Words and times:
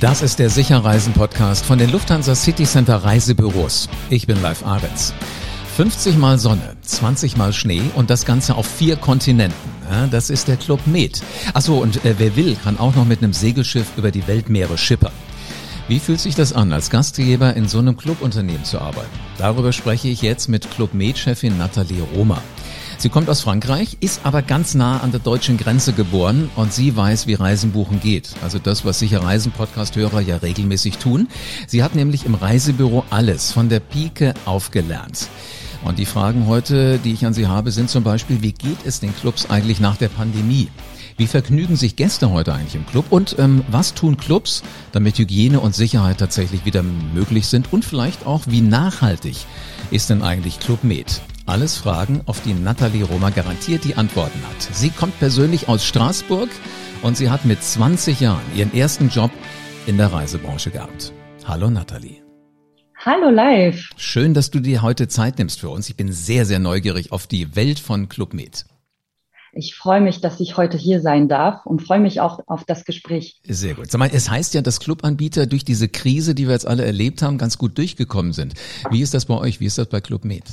Das 0.00 0.22
ist 0.22 0.38
der 0.38 0.48
Sicherreisen-Podcast 0.48 1.64
von 1.64 1.76
den 1.76 1.90
Lufthansa 1.90 2.36
City 2.36 2.62
Center 2.62 2.98
Reisebüros. 2.98 3.88
Ich 4.10 4.28
bin 4.28 4.40
Live 4.40 4.64
Ahrens. 4.64 5.12
50 5.76 6.16
mal 6.18 6.38
Sonne, 6.38 6.76
20 6.82 7.36
mal 7.36 7.52
Schnee 7.52 7.82
und 7.96 8.08
das 8.08 8.24
Ganze 8.24 8.54
auf 8.54 8.66
vier 8.66 8.94
Kontinenten. 8.94 9.58
Das 10.12 10.30
ist 10.30 10.46
der 10.46 10.56
Club 10.56 10.86
Med. 10.86 11.20
Achso, 11.52 11.78
und 11.78 12.04
äh, 12.04 12.14
wer 12.18 12.36
will, 12.36 12.56
kann 12.62 12.78
auch 12.78 12.94
noch 12.94 13.06
mit 13.06 13.24
einem 13.24 13.32
Segelschiff 13.32 13.88
über 13.96 14.12
die 14.12 14.28
Weltmeere 14.28 14.78
schippern. 14.78 15.12
Wie 15.88 15.98
fühlt 15.98 16.20
sich 16.20 16.36
das 16.36 16.52
an, 16.52 16.72
als 16.72 16.90
Gastgeber 16.90 17.56
in 17.56 17.66
so 17.66 17.80
einem 17.80 17.96
Clubunternehmen 17.96 18.64
zu 18.64 18.80
arbeiten? 18.80 19.08
Darüber 19.36 19.72
spreche 19.72 20.06
ich 20.06 20.22
jetzt 20.22 20.46
mit 20.48 20.70
Club 20.70 20.94
Med-Chefin 20.94 21.58
Nathalie 21.58 22.02
Roma. 22.14 22.40
Sie 23.00 23.10
kommt 23.10 23.30
aus 23.30 23.42
Frankreich, 23.42 23.96
ist 24.00 24.22
aber 24.24 24.42
ganz 24.42 24.74
nah 24.74 24.98
an 24.98 25.12
der 25.12 25.20
deutschen 25.20 25.56
Grenze 25.56 25.92
geboren 25.92 26.50
und 26.56 26.72
sie 26.72 26.96
weiß, 26.96 27.28
wie 27.28 27.34
Reisenbuchen 27.34 28.00
geht. 28.00 28.30
Also 28.42 28.58
das, 28.58 28.84
was 28.84 28.98
sicher 28.98 29.22
Reisen-Podcast-Hörer 29.22 30.20
ja 30.20 30.38
regelmäßig 30.38 30.98
tun. 30.98 31.28
Sie 31.68 31.84
hat 31.84 31.94
nämlich 31.94 32.26
im 32.26 32.34
Reisebüro 32.34 33.04
alles 33.08 33.52
von 33.52 33.68
der 33.68 33.78
Pike 33.78 34.34
aufgelernt. 34.46 35.28
Und 35.84 36.00
die 36.00 36.06
Fragen 36.06 36.48
heute, 36.48 36.98
die 36.98 37.12
ich 37.12 37.24
an 37.24 37.34
Sie 37.34 37.46
habe, 37.46 37.70
sind 37.70 37.88
zum 37.88 38.02
Beispiel, 38.02 38.42
wie 38.42 38.50
geht 38.50 38.84
es 38.84 38.98
den 38.98 39.14
Clubs 39.14 39.48
eigentlich 39.48 39.78
nach 39.78 39.96
der 39.96 40.08
Pandemie? 40.08 40.66
Wie 41.16 41.28
vergnügen 41.28 41.76
sich 41.76 41.94
Gäste 41.94 42.30
heute 42.30 42.52
eigentlich 42.52 42.74
im 42.74 42.86
Club? 42.86 43.04
Und 43.10 43.36
ähm, 43.38 43.62
was 43.70 43.94
tun 43.94 44.16
Clubs, 44.16 44.64
damit 44.90 45.18
Hygiene 45.18 45.60
und 45.60 45.72
Sicherheit 45.72 46.18
tatsächlich 46.18 46.64
wieder 46.64 46.82
möglich 46.82 47.46
sind? 47.46 47.72
Und 47.72 47.84
vielleicht 47.84 48.26
auch, 48.26 48.42
wie 48.48 48.60
nachhaltig 48.60 49.36
ist 49.92 50.10
denn 50.10 50.22
eigentlich 50.22 50.58
Club 50.58 50.82
Med? 50.82 51.20
Alles 51.48 51.78
Fragen, 51.78 52.20
auf 52.26 52.42
die 52.42 52.52
Nathalie 52.52 53.04
Roma 53.04 53.30
garantiert 53.30 53.82
die 53.84 53.94
Antworten 53.94 54.38
hat. 54.46 54.60
Sie 54.60 54.90
kommt 54.90 55.18
persönlich 55.18 55.66
aus 55.66 55.82
Straßburg 55.82 56.50
und 57.00 57.16
sie 57.16 57.30
hat 57.30 57.46
mit 57.46 57.62
20 57.62 58.20
Jahren 58.20 58.42
ihren 58.54 58.74
ersten 58.74 59.08
Job 59.08 59.30
in 59.86 59.96
der 59.96 60.12
Reisebranche 60.12 60.70
gehabt. 60.70 61.10
Hallo 61.46 61.70
Nathalie. 61.70 62.22
Hallo 62.98 63.30
live. 63.30 63.88
Schön, 63.96 64.34
dass 64.34 64.50
du 64.50 64.60
dir 64.60 64.82
heute 64.82 65.08
Zeit 65.08 65.38
nimmst 65.38 65.60
für 65.60 65.70
uns. 65.70 65.88
Ich 65.88 65.96
bin 65.96 66.12
sehr, 66.12 66.44
sehr 66.44 66.58
neugierig 66.58 67.12
auf 67.12 67.26
die 67.26 67.56
Welt 67.56 67.78
von 67.78 68.10
Club 68.10 68.34
Med. 68.34 68.66
Ich 69.54 69.74
freue 69.74 70.02
mich, 70.02 70.20
dass 70.20 70.40
ich 70.40 70.58
heute 70.58 70.76
hier 70.76 71.00
sein 71.00 71.28
darf 71.28 71.64
und 71.64 71.80
freue 71.80 72.00
mich 72.00 72.20
auch 72.20 72.40
auf 72.46 72.64
das 72.64 72.84
Gespräch. 72.84 73.40
Sehr 73.48 73.72
gut. 73.72 73.90
Sag 73.90 73.98
mal, 73.98 74.10
es 74.12 74.28
heißt 74.28 74.52
ja, 74.52 74.60
dass 74.60 74.80
Clubanbieter 74.80 75.46
durch 75.46 75.64
diese 75.64 75.88
Krise, 75.88 76.34
die 76.34 76.46
wir 76.46 76.52
jetzt 76.52 76.66
alle 76.66 76.84
erlebt 76.84 77.22
haben, 77.22 77.38
ganz 77.38 77.56
gut 77.56 77.78
durchgekommen 77.78 78.34
sind. 78.34 78.52
Wie 78.90 79.00
ist 79.00 79.14
das 79.14 79.24
bei 79.24 79.34
euch? 79.38 79.60
Wie 79.60 79.66
ist 79.66 79.78
das 79.78 79.88
bei 79.88 80.02
Club 80.02 80.26
Med? 80.26 80.44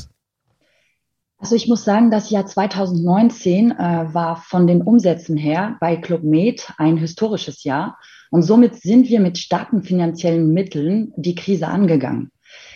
Also 1.45 1.55
ich 1.55 1.67
muss 1.67 1.83
sagen, 1.83 2.09
das 2.09 2.31
Jahr 2.31 2.47
2019 2.47 3.69
äh, 3.69 3.75
war 3.77 4.37
von 4.37 4.65
den 4.65 4.81
Umsätzen 4.81 5.37
her 5.37 5.77
bei 5.79 5.95
Club 5.95 6.23
Med 6.23 6.73
ein 6.79 6.97
historisches 6.97 7.63
Jahr 7.63 7.99
und 8.31 8.41
somit 8.41 8.81
sind 8.81 9.09
wir 9.09 9.19
mit 9.19 9.37
starken 9.37 9.83
finanziellen 9.83 10.51
Mitteln 10.55 11.13
die 11.17 11.35
Krise 11.35 11.67
angegangen. 11.67 12.31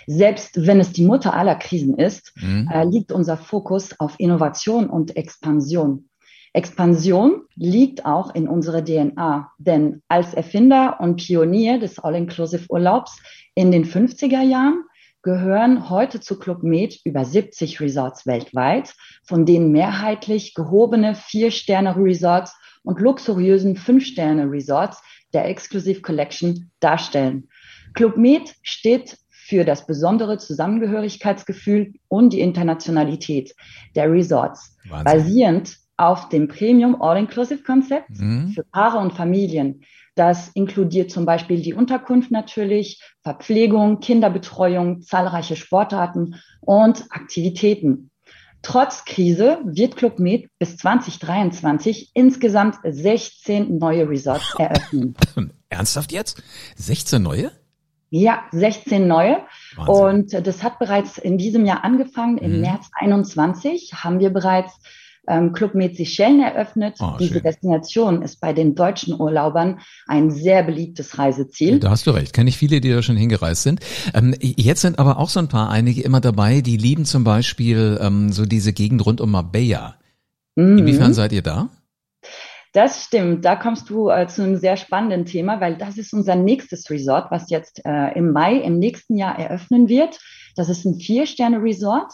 Selbst 0.06 0.68
wenn 0.68 0.80
es 0.80 0.92
die 0.92 1.04
Mutter 1.04 1.34
aller 1.34 1.56
Krisen 1.56 1.98
ist, 1.98 2.32
mhm. 2.36 2.70
äh, 2.72 2.86
liegt 2.86 3.12
unser 3.12 3.38
Fokus 3.38 4.00
auf 4.00 4.14
Innovation 4.20 4.88
und 4.88 5.18
Expansion. 5.18 6.08
Expansion 6.54 7.42
liegt 7.56 8.06
auch 8.06 8.36
in 8.36 8.48
unserer 8.48 8.86
DNA, 8.86 9.52
denn 9.58 10.04
als 10.10 10.36
Erfinder 10.36 11.00
und 11.00 11.16
Pionier 11.16 11.80
des 11.80 11.98
All-Inclusive-Urlaubs 11.98 13.18
in 13.56 13.72
den 13.72 13.84
50er 13.84 14.44
Jahren 14.44 14.84
gehören 15.22 15.90
heute 15.90 16.20
zu 16.20 16.40
Club 16.40 16.64
Med 16.64 17.00
über 17.04 17.26
70 17.26 17.82
Resorts 17.82 18.26
weltweit, 18.26 18.94
von 19.24 19.46
denen 19.46 19.72
mehrheitlich 19.72 20.54
gehobene 20.54 21.16
Vier-Sterne-Resorts 21.16 22.56
und 22.84 23.00
luxuriösen 23.00 23.76
Fünf-Sterne-Resorts 23.76 25.02
der 25.34 25.48
Exclusive 25.48 26.02
Collection 26.02 26.72
darstellen. 26.80 27.50
Club 27.94 28.18
Med 28.18 28.54
steht 28.64 29.18
für 29.30 29.66
das 29.66 29.86
besondere 29.86 30.38
Zusammengehörigkeitsgefühl 30.38 31.94
und 32.08 32.34
die 32.34 32.40
Internationalität 32.40 33.56
der 33.96 34.12
Resorts, 34.12 34.78
Wahnsinn. 34.88 35.04
basierend 35.06 35.78
auf 36.00 36.30
dem 36.30 36.48
Premium 36.48 37.02
All-Inclusive-Konzept 37.02 38.10
mhm. 38.20 38.50
für 38.50 38.64
Paare 38.64 38.98
und 38.98 39.14
Familien. 39.14 39.84
Das 40.16 40.50
inkludiert 40.50 41.12
zum 41.12 41.26
Beispiel 41.26 41.62
die 41.62 41.74
Unterkunft 41.74 42.32
natürlich, 42.32 43.02
Verpflegung, 43.22 44.00
Kinderbetreuung, 44.00 45.02
zahlreiche 45.02 45.56
Sportarten 45.56 46.36
und 46.62 47.06
Aktivitäten. 47.10 48.12
Trotz 48.62 49.06
Krise 49.06 49.60
wird 49.64 49.96
Club 49.96 50.20
Med 50.20 50.50
bis 50.60 50.76
2023 50.78 52.12
insgesamt 52.14 52.76
16 52.84 53.78
neue 53.78 54.10
Resorts 54.10 54.56
eröffnen. 54.58 55.16
Ernsthaft 55.70 56.12
jetzt? 56.12 56.42
16 56.76 57.22
neue? 57.22 57.52
Ja, 58.10 58.44
16 58.52 59.08
neue. 59.08 59.38
Wahnsinn. 59.76 59.96
Und 59.96 60.48
das 60.48 60.64
hat 60.64 60.80
bereits 60.80 61.18
in 61.18 61.38
diesem 61.38 61.66
Jahr 61.66 61.84
angefangen. 61.84 62.38
Im 62.38 62.56
mhm. 62.56 62.62
März 62.62 62.90
21 62.94 63.94
haben 64.04 64.20
wir 64.20 64.32
bereits 64.32 64.74
ähm, 65.30 65.54
Club 65.54 65.76
Med 65.76 65.96
Seychellen 65.96 66.42
eröffnet. 66.42 66.98
Oh, 67.00 67.14
Diese 67.20 67.36
schön. 67.36 67.44
Destination 67.44 68.22
ist 68.22 68.42
bei 68.42 68.52
den 68.52 68.76
deutschen 68.76 69.20
Urlaubern 69.20 69.80
ein 70.08 70.32
sehr 70.32 70.64
beliebtes 70.64 71.18
Reiseziel. 71.18 71.80
Da 71.80 71.92
hast 71.92 72.08
du 72.08 72.12
recht. 72.12 72.34
Kenne 72.34 72.50
ich 72.50 72.58
viele, 72.58 72.82
die 72.82 72.90
da 72.90 73.02
schon 73.02 73.16
hingereist 73.16 73.64
sind. 73.64 73.80
Ähm, 74.14 74.36
jetzt 74.40 74.82
sind 74.82 75.00
aber 75.00 75.20
auch 75.20 75.30
so 75.30 75.40
ein 75.40 75.48
paar 75.48 75.70
einige 75.70 76.02
immer 76.02 76.20
dabei, 76.20 76.62
die 76.62 76.78
lieben 76.78 77.06
zum 77.06 77.24
Beispiel 77.24 78.00
ähm, 78.02 78.32
so 78.32 78.46
diese 78.46 78.74
Gegend 78.74 79.06
rund 79.06 79.22
um 79.22 79.32
Marbella. 79.32 79.96
Mhm. 80.56 80.80
Inwiefern 80.80 81.14
seid 81.14 81.32
ihr 81.32 81.44
da? 81.44 81.70
Das 82.74 83.06
stimmt. 83.06 83.46
Da 83.46 83.56
kommst 83.56 83.90
du 83.90 84.10
äh, 84.10 84.28
zu 84.28 84.44
einem 84.44 84.58
sehr 84.58 84.78
spannenden 84.78 85.26
Thema, 85.26 85.60
weil 85.60 85.76
das 85.76 85.98
ist 85.98 86.14
unser 86.14 86.36
nächstes 86.36 86.90
Resort, 86.90 87.32
was 87.32 87.50
jetzt 87.50 87.84
äh, 87.84 88.14
im 88.16 88.32
Mai 88.32 88.58
im 88.58 88.78
nächsten 88.78 89.18
Jahr 89.18 89.40
eröffnen 89.40 89.90
wird. 89.90 90.20
Das 90.56 90.70
ist 90.70 90.86
ein 90.86 91.00
Vier-Sterne-Resort. 91.00 92.14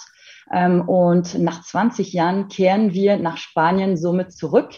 Ähm, 0.53 0.81
und 0.88 1.39
nach 1.39 1.63
20 1.63 2.13
Jahren 2.13 2.47
kehren 2.47 2.94
wir 2.94 3.17
nach 3.17 3.38
Spanien 3.38 3.97
somit 3.97 4.31
zurück. 4.31 4.69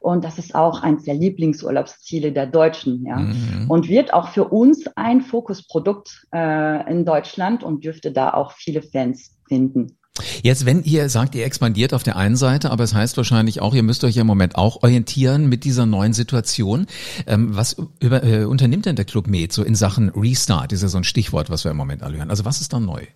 Und 0.00 0.22
das 0.22 0.38
ist 0.38 0.54
auch 0.54 0.82
eines 0.82 1.04
der 1.04 1.14
Lieblingsurlaubsziele 1.14 2.30
der 2.32 2.46
Deutschen, 2.46 3.06
ja. 3.06 3.16
Mhm. 3.16 3.64
Und 3.68 3.88
wird 3.88 4.12
auch 4.12 4.28
für 4.28 4.44
uns 4.44 4.84
ein 4.96 5.22
Fokusprodukt 5.22 6.26
äh, 6.34 6.90
in 6.90 7.06
Deutschland 7.06 7.62
und 7.62 7.84
dürfte 7.84 8.12
da 8.12 8.34
auch 8.34 8.52
viele 8.52 8.82
Fans 8.82 9.38
finden. 9.48 9.96
Jetzt, 10.42 10.64
wenn 10.64 10.84
ihr 10.84 11.08
sagt, 11.08 11.34
ihr 11.34 11.44
expandiert 11.44 11.92
auf 11.92 12.04
der 12.04 12.16
einen 12.16 12.36
Seite, 12.36 12.70
aber 12.70 12.84
es 12.84 12.94
heißt 12.94 13.16
wahrscheinlich 13.16 13.60
auch, 13.60 13.74
ihr 13.74 13.82
müsst 13.82 14.04
euch 14.04 14.16
im 14.16 14.26
Moment 14.26 14.54
auch 14.54 14.82
orientieren 14.82 15.48
mit 15.48 15.64
dieser 15.64 15.86
neuen 15.86 16.12
Situation. 16.12 16.86
Ähm, 17.26 17.56
was 17.56 17.76
über, 17.98 18.22
äh, 18.22 18.44
unternimmt 18.44 18.86
denn 18.86 18.96
der 18.96 19.06
Club 19.06 19.26
Med 19.26 19.52
so 19.52 19.64
in 19.64 19.74
Sachen 19.74 20.10
Restart? 20.10 20.72
Ist 20.72 20.82
ja 20.82 20.88
so 20.88 20.98
ein 20.98 21.04
Stichwort, 21.04 21.50
was 21.50 21.64
wir 21.64 21.72
im 21.72 21.76
Moment 21.76 22.02
alle 22.02 22.18
hören. 22.18 22.30
Also 22.30 22.44
was 22.44 22.60
ist 22.60 22.72
da 22.72 22.78
neu? 22.78 23.06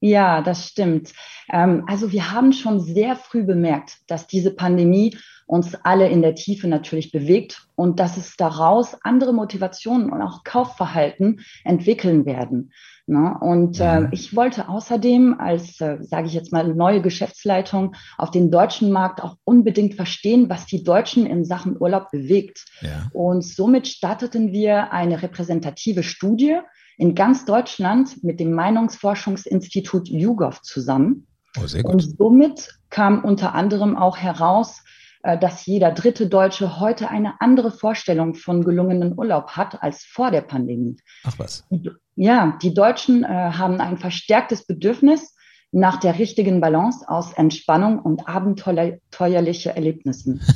Ja, 0.00 0.42
das 0.42 0.68
stimmt. 0.68 1.12
Ähm, 1.50 1.84
also 1.86 2.12
wir 2.12 2.32
haben 2.32 2.52
schon 2.52 2.80
sehr 2.80 3.16
früh 3.16 3.44
bemerkt, 3.44 3.98
dass 4.08 4.26
diese 4.26 4.54
Pandemie 4.54 5.16
uns 5.46 5.76
alle 5.84 6.08
in 6.08 6.22
der 6.22 6.34
Tiefe 6.34 6.66
natürlich 6.66 7.12
bewegt 7.12 7.68
und 7.76 8.00
dass 8.00 8.16
es 8.16 8.36
daraus 8.36 8.96
andere 9.02 9.32
Motivationen 9.32 10.10
und 10.10 10.20
auch 10.20 10.42
Kaufverhalten 10.42 11.40
entwickeln 11.64 12.26
werden. 12.26 12.72
Ne? 13.06 13.36
Und 13.40 13.78
äh, 13.78 14.00
mhm. 14.00 14.08
ich 14.10 14.34
wollte 14.34 14.68
außerdem 14.68 15.38
als, 15.38 15.80
äh, 15.80 15.98
sage 16.00 16.26
ich 16.26 16.34
jetzt 16.34 16.52
mal, 16.52 16.74
neue 16.74 17.00
Geschäftsleitung 17.00 17.94
auf 18.18 18.32
den 18.32 18.50
deutschen 18.50 18.90
Markt 18.90 19.22
auch 19.22 19.36
unbedingt 19.44 19.94
verstehen, 19.94 20.50
was 20.50 20.66
die 20.66 20.82
Deutschen 20.82 21.24
in 21.24 21.44
Sachen 21.44 21.80
Urlaub 21.80 22.10
bewegt. 22.10 22.64
Ja. 22.80 23.08
Und 23.12 23.42
somit 23.42 23.86
starteten 23.86 24.50
wir 24.50 24.92
eine 24.92 25.22
repräsentative 25.22 26.02
Studie, 26.02 26.58
in 26.96 27.14
ganz 27.14 27.44
Deutschland 27.44 28.22
mit 28.24 28.40
dem 28.40 28.52
Meinungsforschungsinstitut 28.52 30.08
YouGov 30.08 30.62
zusammen. 30.62 31.26
Oh, 31.58 31.66
sehr 31.66 31.82
gut. 31.82 31.92
Und 31.92 32.16
somit 32.18 32.78
kam 32.90 33.24
unter 33.24 33.54
anderem 33.54 33.96
auch 33.96 34.16
heraus, 34.16 34.82
äh, 35.22 35.38
dass 35.38 35.66
jeder 35.66 35.92
dritte 35.92 36.28
Deutsche 36.28 36.80
heute 36.80 37.08
eine 37.10 37.40
andere 37.40 37.70
Vorstellung 37.70 38.34
von 38.34 38.64
gelungenen 38.64 39.18
Urlaub 39.18 39.50
hat 39.50 39.82
als 39.82 40.04
vor 40.04 40.30
der 40.30 40.42
Pandemie. 40.42 40.96
Ach 41.24 41.38
was. 41.38 41.66
Ja, 42.14 42.58
die 42.62 42.72
Deutschen 42.72 43.24
äh, 43.24 43.28
haben 43.28 43.80
ein 43.80 43.98
verstärktes 43.98 44.66
Bedürfnis 44.66 45.35
nach 45.72 45.98
der 45.98 46.18
richtigen 46.18 46.60
Balance 46.60 47.08
aus 47.08 47.32
Entspannung 47.32 47.98
und 47.98 48.28
abenteuerliche 48.28 49.74
Erlebnissen. 49.74 50.40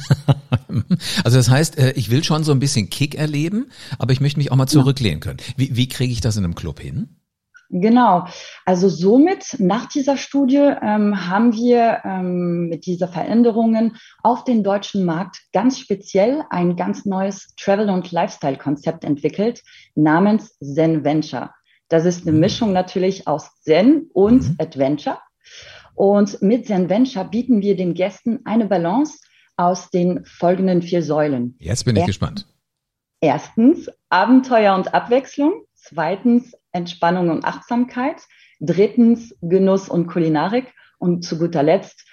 Also 1.24 1.36
das 1.36 1.50
heißt, 1.50 1.78
äh, 1.78 1.92
ich 1.96 2.12
will 2.12 2.22
schon 2.22 2.44
so 2.44 2.52
ein 2.52 2.60
bisschen 2.60 2.90
Kick 2.90 3.16
erleben, 3.16 3.72
aber 3.98 4.12
ich 4.12 4.20
möchte 4.20 4.38
mich 4.38 4.52
auch 4.52 4.56
mal 4.56 4.68
zurücklehnen 4.68 5.18
können. 5.18 5.38
Wie, 5.56 5.74
wie 5.74 5.88
kriege 5.88 6.12
ich 6.12 6.20
das 6.20 6.36
in 6.36 6.44
einem 6.44 6.54
Club 6.54 6.78
hin? 6.78 7.20
Genau. 7.72 8.26
Also 8.66 8.88
somit 8.88 9.56
nach 9.60 9.86
dieser 9.86 10.16
Studie 10.16 10.56
ähm, 10.56 11.28
haben 11.28 11.52
wir 11.52 12.00
ähm, 12.04 12.68
mit 12.68 12.84
dieser 12.84 13.06
Veränderungen 13.06 13.96
auf 14.24 14.42
den 14.42 14.64
deutschen 14.64 15.04
Markt 15.04 15.40
ganz 15.52 15.78
speziell 15.78 16.42
ein 16.50 16.74
ganz 16.74 17.04
neues 17.04 17.54
Travel- 17.56 17.90
und 17.90 18.10
Lifestyle-Konzept 18.10 19.04
entwickelt 19.04 19.62
namens 19.94 20.58
Zen 20.58 21.04
Venture. 21.04 21.50
Das 21.90 22.06
ist 22.06 22.22
eine 22.22 22.32
mhm. 22.32 22.40
Mischung 22.40 22.72
natürlich 22.72 23.28
aus 23.28 23.60
Zen 23.60 24.08
und 24.14 24.48
mhm. 24.48 24.56
Adventure. 24.58 25.18
Und 25.94 26.40
mit 26.40 26.66
Zen 26.66 26.88
Venture 26.88 27.24
bieten 27.24 27.60
wir 27.60 27.76
den 27.76 27.92
Gästen 27.92 28.40
eine 28.44 28.66
Balance 28.66 29.18
aus 29.56 29.90
den 29.90 30.24
folgenden 30.24 30.80
vier 30.80 31.02
Säulen. 31.02 31.56
Jetzt 31.58 31.84
bin 31.84 31.96
ich 31.96 32.02
er 32.02 32.06
gespannt. 32.06 32.46
Erstens 33.20 33.90
Abenteuer 34.08 34.74
und 34.74 34.94
Abwechslung. 34.94 35.64
Zweitens 35.74 36.54
Entspannung 36.72 37.28
und 37.28 37.44
Achtsamkeit. 37.44 38.22
Drittens 38.60 39.36
Genuss 39.42 39.88
und 39.88 40.06
Kulinarik. 40.06 40.72
Und 40.98 41.24
zu 41.24 41.38
guter 41.38 41.62
Letzt 41.62 42.06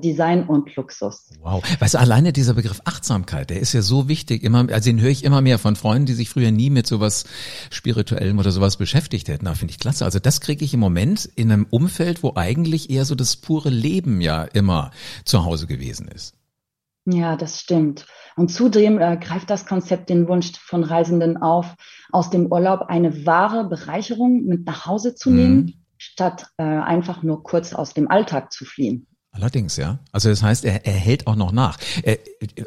Design 0.00 0.44
und 0.44 0.74
Luxus. 0.76 1.30
Wow. 1.40 1.62
Weißt 1.80 1.94
du, 1.94 1.98
alleine 1.98 2.32
dieser 2.32 2.54
Begriff 2.54 2.80
Achtsamkeit, 2.84 3.50
der 3.50 3.60
ist 3.60 3.72
ja 3.72 3.82
so 3.82 4.08
wichtig. 4.08 4.42
Immer, 4.42 4.66
also 4.70 4.90
den 4.90 5.00
höre 5.00 5.10
ich 5.10 5.24
immer 5.24 5.40
mehr 5.40 5.58
von 5.58 5.76
Freunden, 5.76 6.06
die 6.06 6.14
sich 6.14 6.30
früher 6.30 6.50
nie 6.50 6.70
mit 6.70 6.86
sowas 6.86 7.24
Spirituellem 7.70 8.38
oder 8.38 8.50
sowas 8.50 8.76
beschäftigt 8.76 9.28
hätten. 9.28 9.46
Da 9.46 9.54
finde 9.54 9.72
ich 9.72 9.78
klasse. 9.78 10.04
Also 10.04 10.18
das 10.18 10.40
kriege 10.40 10.64
ich 10.64 10.74
im 10.74 10.80
Moment 10.80 11.24
in 11.36 11.52
einem 11.52 11.66
Umfeld, 11.70 12.22
wo 12.22 12.32
eigentlich 12.36 12.90
eher 12.90 13.04
so 13.04 13.14
das 13.14 13.36
pure 13.36 13.70
Leben 13.70 14.20
ja 14.20 14.44
immer 14.44 14.90
zu 15.24 15.44
Hause 15.44 15.66
gewesen 15.66 16.08
ist. 16.08 16.34
Ja, 17.04 17.36
das 17.36 17.60
stimmt. 17.60 18.06
Und 18.36 18.48
zudem 18.48 18.98
äh, 18.98 19.16
greift 19.16 19.50
das 19.50 19.66
Konzept 19.66 20.08
den 20.08 20.28
Wunsch 20.28 20.52
von 20.58 20.84
Reisenden 20.84 21.36
auf, 21.36 21.74
aus 22.10 22.30
dem 22.30 22.46
Urlaub 22.46 22.82
eine 22.88 23.26
wahre 23.26 23.68
Bereicherung 23.68 24.44
mit 24.44 24.66
nach 24.66 24.86
Hause 24.86 25.14
zu 25.14 25.30
nehmen, 25.30 25.56
mhm. 25.56 25.74
statt 25.98 26.46
äh, 26.56 26.62
einfach 26.62 27.22
nur 27.22 27.42
kurz 27.42 27.74
aus 27.74 27.92
dem 27.92 28.08
Alltag 28.08 28.52
zu 28.52 28.64
fliehen. 28.64 29.06
Allerdings, 29.34 29.78
ja. 29.78 29.98
Also 30.12 30.28
das 30.28 30.42
heißt, 30.42 30.66
er, 30.66 30.84
er 30.84 30.92
hält 30.92 31.26
auch 31.26 31.36
noch 31.36 31.52
nach. 31.52 31.78
Äh, 32.02 32.18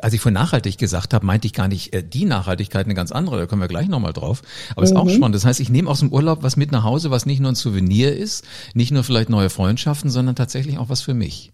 als 0.02 0.14
ich 0.14 0.22
von 0.22 0.34
nachhaltig 0.34 0.80
gesagt 0.80 1.14
habe, 1.14 1.24
meinte 1.24 1.46
ich 1.46 1.54
gar 1.54 1.68
nicht 1.68 1.94
äh, 1.94 2.04
die 2.04 2.26
Nachhaltigkeit 2.26 2.86
eine 2.86 2.96
ganz 2.96 3.12
andere, 3.12 3.38
da 3.38 3.46
kommen 3.46 3.62
wir 3.62 3.68
gleich 3.68 3.88
nochmal 3.88 4.14
drauf. 4.14 4.42
Aber 4.72 4.82
mhm. 4.82 4.86
ist 4.86 4.96
auch 4.96 5.06
mhm. 5.06 5.10
spannend. 5.12 5.36
Das 5.36 5.46
heißt, 5.46 5.60
ich 5.60 5.70
nehme 5.70 5.90
aus 5.90 6.00
dem 6.00 6.12
Urlaub 6.12 6.42
was 6.42 6.58
mit 6.58 6.72
nach 6.72 6.84
Hause, 6.84 7.12
was 7.12 7.28
nicht 7.28 7.40
nur 7.40 7.52
ein 7.52 7.56
Souvenir 7.56 8.16
ist, 8.18 8.46
nicht 8.74 8.92
nur 8.92 9.04
vielleicht 9.04 9.30
neue 9.30 9.52
Freundschaften, 9.52 10.10
sondern 10.10 10.36
tatsächlich 10.36 10.80
auch 10.80 10.90
was 10.90 11.02
für 11.02 11.14
mich 11.14 11.54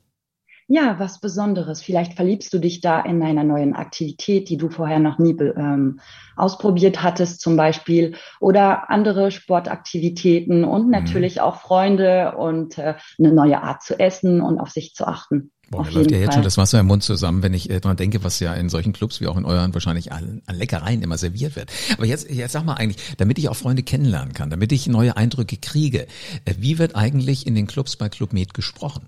ja, 0.68 0.96
was 1.00 1.20
Besonderes. 1.20 1.82
Vielleicht 1.82 2.14
verliebst 2.14 2.54
du 2.54 2.60
dich 2.60 2.82
da 2.82 3.02
in 3.02 3.22
einer 3.22 3.44
neuen 3.44 3.76
Aktivität, 3.76 4.50
die 4.50 4.58
du 4.58 4.70
vorher 4.70 5.00
noch 5.00 5.20
nie 5.20 5.32
ähm, 5.32 6.00
ausprobiert 6.36 7.04
hattest, 7.04 7.42
zum 7.42 7.58
Beispiel, 7.58 8.16
oder 8.40 8.90
andere 8.90 9.32
Sportaktivitäten 9.32 10.64
und 10.64 10.86
mhm. 10.86 10.92
natürlich 10.92 11.36
mhm. 11.36 11.42
auch 11.42 11.58
Freunde 11.58 12.36
und 12.38 12.78
äh, 12.78 12.96
eine 13.20 13.34
neue 13.34 13.62
Art 13.62 13.84
zu 13.84 14.00
essen 14.00 14.42
und 14.42 14.60
auf 14.60 14.70
sich 14.70 14.94
zu 14.94 15.08
achten. 15.08 15.52
Boah, 15.72 15.82
auf 15.82 15.92
läuft 15.92 16.12
ja 16.12 16.18
jetzt 16.18 16.34
schon 16.34 16.44
das 16.44 16.58
Wasser 16.58 16.82
im 16.82 16.88
Mund 16.88 17.02
zusammen, 17.02 17.44
wenn 17.44 17.54
ich 17.54 17.70
äh, 17.70 17.80
dran 17.80 17.96
denke, 17.96 18.26
was 18.26 18.42
ja 18.42 18.54
in 18.54 18.68
solchen 18.68 18.92
Clubs 18.92 19.22
wie 19.22 19.28
auch 19.28 19.38
in 19.38 19.46
euren 19.46 19.74
wahrscheinlich 19.74 20.12
an, 20.12 20.42
an 20.46 20.56
Leckereien 20.58 21.02
immer 21.02 21.18
serviert 21.18 21.56
wird. 21.56 21.72
Aber 21.94 22.06
jetzt, 22.06 22.30
jetzt 22.30 22.52
sag 22.52 22.66
mal 22.66 22.74
eigentlich, 22.74 23.16
damit 23.18 23.40
ich 23.40 23.48
auch 23.48 23.56
Freunde 23.56 23.82
kennenlernen 23.82 24.34
kann, 24.34 24.50
damit 24.50 24.74
ich 24.74 24.88
neue 24.88 25.16
Eindrücke 25.16 25.56
kriege, 25.56 26.08
äh, 26.44 26.56
wie 26.58 26.78
wird 26.78 26.98
eigentlich 26.98 27.48
in 27.48 27.56
den 27.56 27.68
Clubs 27.68 27.96
bei 27.96 28.10
Club 28.10 28.34
Med 28.34 28.54
gesprochen? 28.54 29.08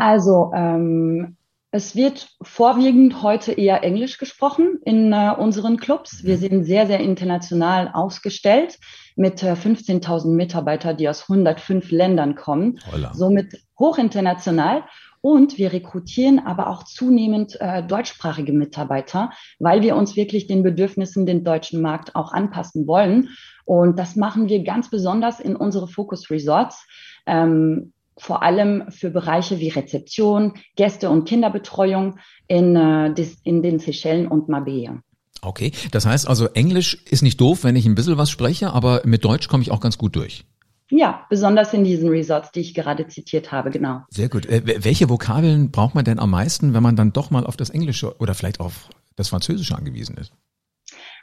Also 0.00 0.50
ähm, 0.54 1.36
es 1.72 1.94
wird 1.94 2.30
vorwiegend 2.40 3.22
heute 3.22 3.52
eher 3.52 3.84
Englisch 3.84 4.16
gesprochen 4.16 4.80
in 4.84 5.12
äh, 5.12 5.34
unseren 5.38 5.76
Clubs. 5.76 6.24
Wir 6.24 6.36
mhm. 6.36 6.40
sind 6.40 6.64
sehr, 6.64 6.86
sehr 6.86 7.00
international 7.00 7.90
ausgestellt 7.92 8.78
mit 9.14 9.42
äh, 9.42 9.52
15.000 9.52 10.34
Mitarbeitern, 10.34 10.96
die 10.96 11.08
aus 11.08 11.28
105 11.28 11.90
Ländern 11.90 12.34
kommen. 12.34 12.80
Holla. 12.90 13.12
Somit 13.12 13.62
hochinternational. 13.78 14.84
Und 15.20 15.58
wir 15.58 15.74
rekrutieren 15.74 16.38
aber 16.38 16.70
auch 16.70 16.84
zunehmend 16.84 17.60
äh, 17.60 17.82
deutschsprachige 17.82 18.54
Mitarbeiter, 18.54 19.30
weil 19.58 19.82
wir 19.82 19.96
uns 19.96 20.16
wirklich 20.16 20.46
den 20.46 20.62
Bedürfnissen 20.62 21.26
den 21.26 21.44
deutschen 21.44 21.82
Markt 21.82 22.16
auch 22.16 22.32
anpassen 22.32 22.86
wollen. 22.86 23.28
Und 23.66 23.98
das 23.98 24.16
machen 24.16 24.48
wir 24.48 24.64
ganz 24.64 24.88
besonders 24.88 25.40
in 25.40 25.56
unsere 25.56 25.88
Focus 25.88 26.30
Resorts. 26.30 26.86
Ähm, 27.26 27.92
vor 28.20 28.42
allem 28.42 28.84
für 28.90 29.10
Bereiche 29.10 29.58
wie 29.58 29.68
Rezeption, 29.68 30.54
Gäste- 30.76 31.10
und 31.10 31.24
Kinderbetreuung 31.24 32.18
in, 32.46 32.76
äh, 32.76 33.14
in 33.44 33.62
den 33.62 33.78
Seychellen 33.78 34.28
und 34.28 34.48
Mabea. 34.48 35.02
Okay, 35.42 35.72
das 35.90 36.04
heißt 36.04 36.28
also, 36.28 36.46
Englisch 36.48 37.02
ist 37.10 37.22
nicht 37.22 37.40
doof, 37.40 37.64
wenn 37.64 37.76
ich 37.76 37.86
ein 37.86 37.94
bisschen 37.94 38.18
was 38.18 38.30
spreche, 38.30 38.72
aber 38.72 39.00
mit 39.04 39.24
Deutsch 39.24 39.48
komme 39.48 39.62
ich 39.62 39.70
auch 39.70 39.80
ganz 39.80 39.96
gut 39.96 40.16
durch. 40.16 40.44
Ja, 40.90 41.24
besonders 41.30 41.72
in 41.72 41.84
diesen 41.84 42.08
Resorts, 42.08 42.50
die 42.50 42.60
ich 42.60 42.74
gerade 42.74 43.06
zitiert 43.06 43.52
habe, 43.52 43.70
genau. 43.70 44.02
Sehr 44.10 44.28
gut. 44.28 44.46
Äh, 44.46 44.84
welche 44.84 45.08
Vokabeln 45.08 45.70
braucht 45.70 45.94
man 45.94 46.04
denn 46.04 46.18
am 46.18 46.30
meisten, 46.30 46.74
wenn 46.74 46.82
man 46.82 46.96
dann 46.96 47.12
doch 47.12 47.30
mal 47.30 47.46
auf 47.46 47.56
das 47.56 47.70
Englische 47.70 48.18
oder 48.18 48.34
vielleicht 48.34 48.60
auf 48.60 48.90
das 49.16 49.28
Französische 49.28 49.76
angewiesen 49.76 50.16
ist? 50.16 50.32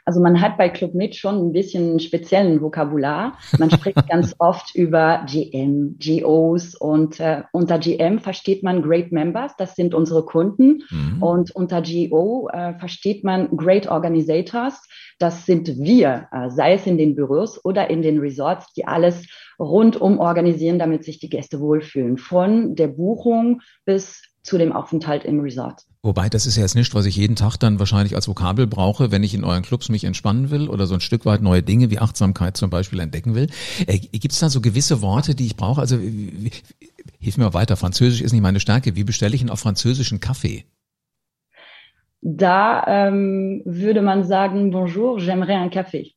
Also 0.08 0.20
man 0.20 0.40
hat 0.40 0.56
bei 0.56 0.70
Club 0.70 0.94
Med 0.94 1.14
schon 1.14 1.36
ein 1.36 1.52
bisschen 1.52 2.00
speziellen 2.00 2.62
Vokabular. 2.62 3.36
Man 3.58 3.70
spricht 3.70 4.08
ganz 4.08 4.34
oft 4.38 4.74
über 4.74 5.26
GM, 5.30 5.98
GOs 6.02 6.74
und 6.74 7.20
äh, 7.20 7.42
unter 7.52 7.78
GM 7.78 8.18
versteht 8.18 8.62
man 8.62 8.80
Great 8.80 9.12
Members, 9.12 9.54
das 9.58 9.76
sind 9.76 9.94
unsere 9.94 10.24
Kunden. 10.24 10.82
Mhm. 10.88 11.22
Und 11.22 11.50
unter 11.54 11.82
GO 11.82 12.48
äh, 12.50 12.72
versteht 12.78 13.22
man 13.22 13.54
Great 13.54 13.86
Organizators, 13.90 14.82
das 15.18 15.44
sind 15.44 15.76
wir, 15.76 16.28
äh, 16.32 16.48
sei 16.48 16.72
es 16.72 16.86
in 16.86 16.96
den 16.96 17.14
Büros 17.14 17.62
oder 17.62 17.90
in 17.90 18.00
den 18.00 18.18
Resorts, 18.18 18.72
die 18.72 18.86
alles 18.86 19.26
rundum 19.58 20.20
organisieren, 20.20 20.78
damit 20.78 21.04
sich 21.04 21.18
die 21.18 21.28
Gäste 21.28 21.60
wohlfühlen. 21.60 22.16
Von 22.16 22.76
der 22.76 22.88
Buchung 22.88 23.60
bis 23.84 24.22
zu 24.42 24.58
dem 24.58 24.72
Aufenthalt 24.72 25.24
im 25.24 25.40
Resort. 25.40 25.84
Wobei, 26.02 26.28
das 26.28 26.46
ist 26.46 26.56
ja 26.56 26.62
jetzt 26.62 26.74
nicht, 26.74 26.94
was 26.94 27.06
ich 27.06 27.16
jeden 27.16 27.36
Tag 27.36 27.56
dann 27.56 27.78
wahrscheinlich 27.78 28.14
als 28.14 28.28
Vokabel 28.28 28.66
brauche, 28.66 29.10
wenn 29.10 29.24
ich 29.24 29.34
in 29.34 29.44
euren 29.44 29.62
Clubs 29.62 29.88
mich 29.88 30.04
entspannen 30.04 30.50
will 30.50 30.68
oder 30.68 30.86
so 30.86 30.94
ein 30.94 31.00
Stück 31.00 31.26
weit 31.26 31.42
neue 31.42 31.62
Dinge 31.62 31.90
wie 31.90 31.98
Achtsamkeit 31.98 32.56
zum 32.56 32.70
Beispiel 32.70 33.00
entdecken 33.00 33.34
will. 33.34 33.48
Äh, 33.86 33.98
Gibt 33.98 34.32
es 34.32 34.38
da 34.38 34.48
so 34.48 34.60
gewisse 34.60 35.02
Worte, 35.02 35.34
die 35.34 35.46
ich 35.46 35.56
brauche? 35.56 35.80
Also 35.80 35.98
hilf 35.98 37.36
mir 37.36 37.44
mal 37.44 37.54
weiter. 37.54 37.76
Französisch 37.76 38.20
ist 38.20 38.32
nicht 38.32 38.42
meine 38.42 38.60
Stärke. 38.60 38.96
Wie 38.96 39.04
bestelle 39.04 39.34
ich 39.34 39.40
denn 39.40 39.50
auf 39.50 39.60
französischen 39.60 40.20
Kaffee? 40.20 40.64
Da 42.20 42.84
ähm, 42.88 43.62
würde 43.64 44.02
man 44.02 44.24
sagen, 44.24 44.70
bonjour, 44.70 45.20
j'aimerais 45.20 45.56
un 45.56 45.70
café. 45.70 46.14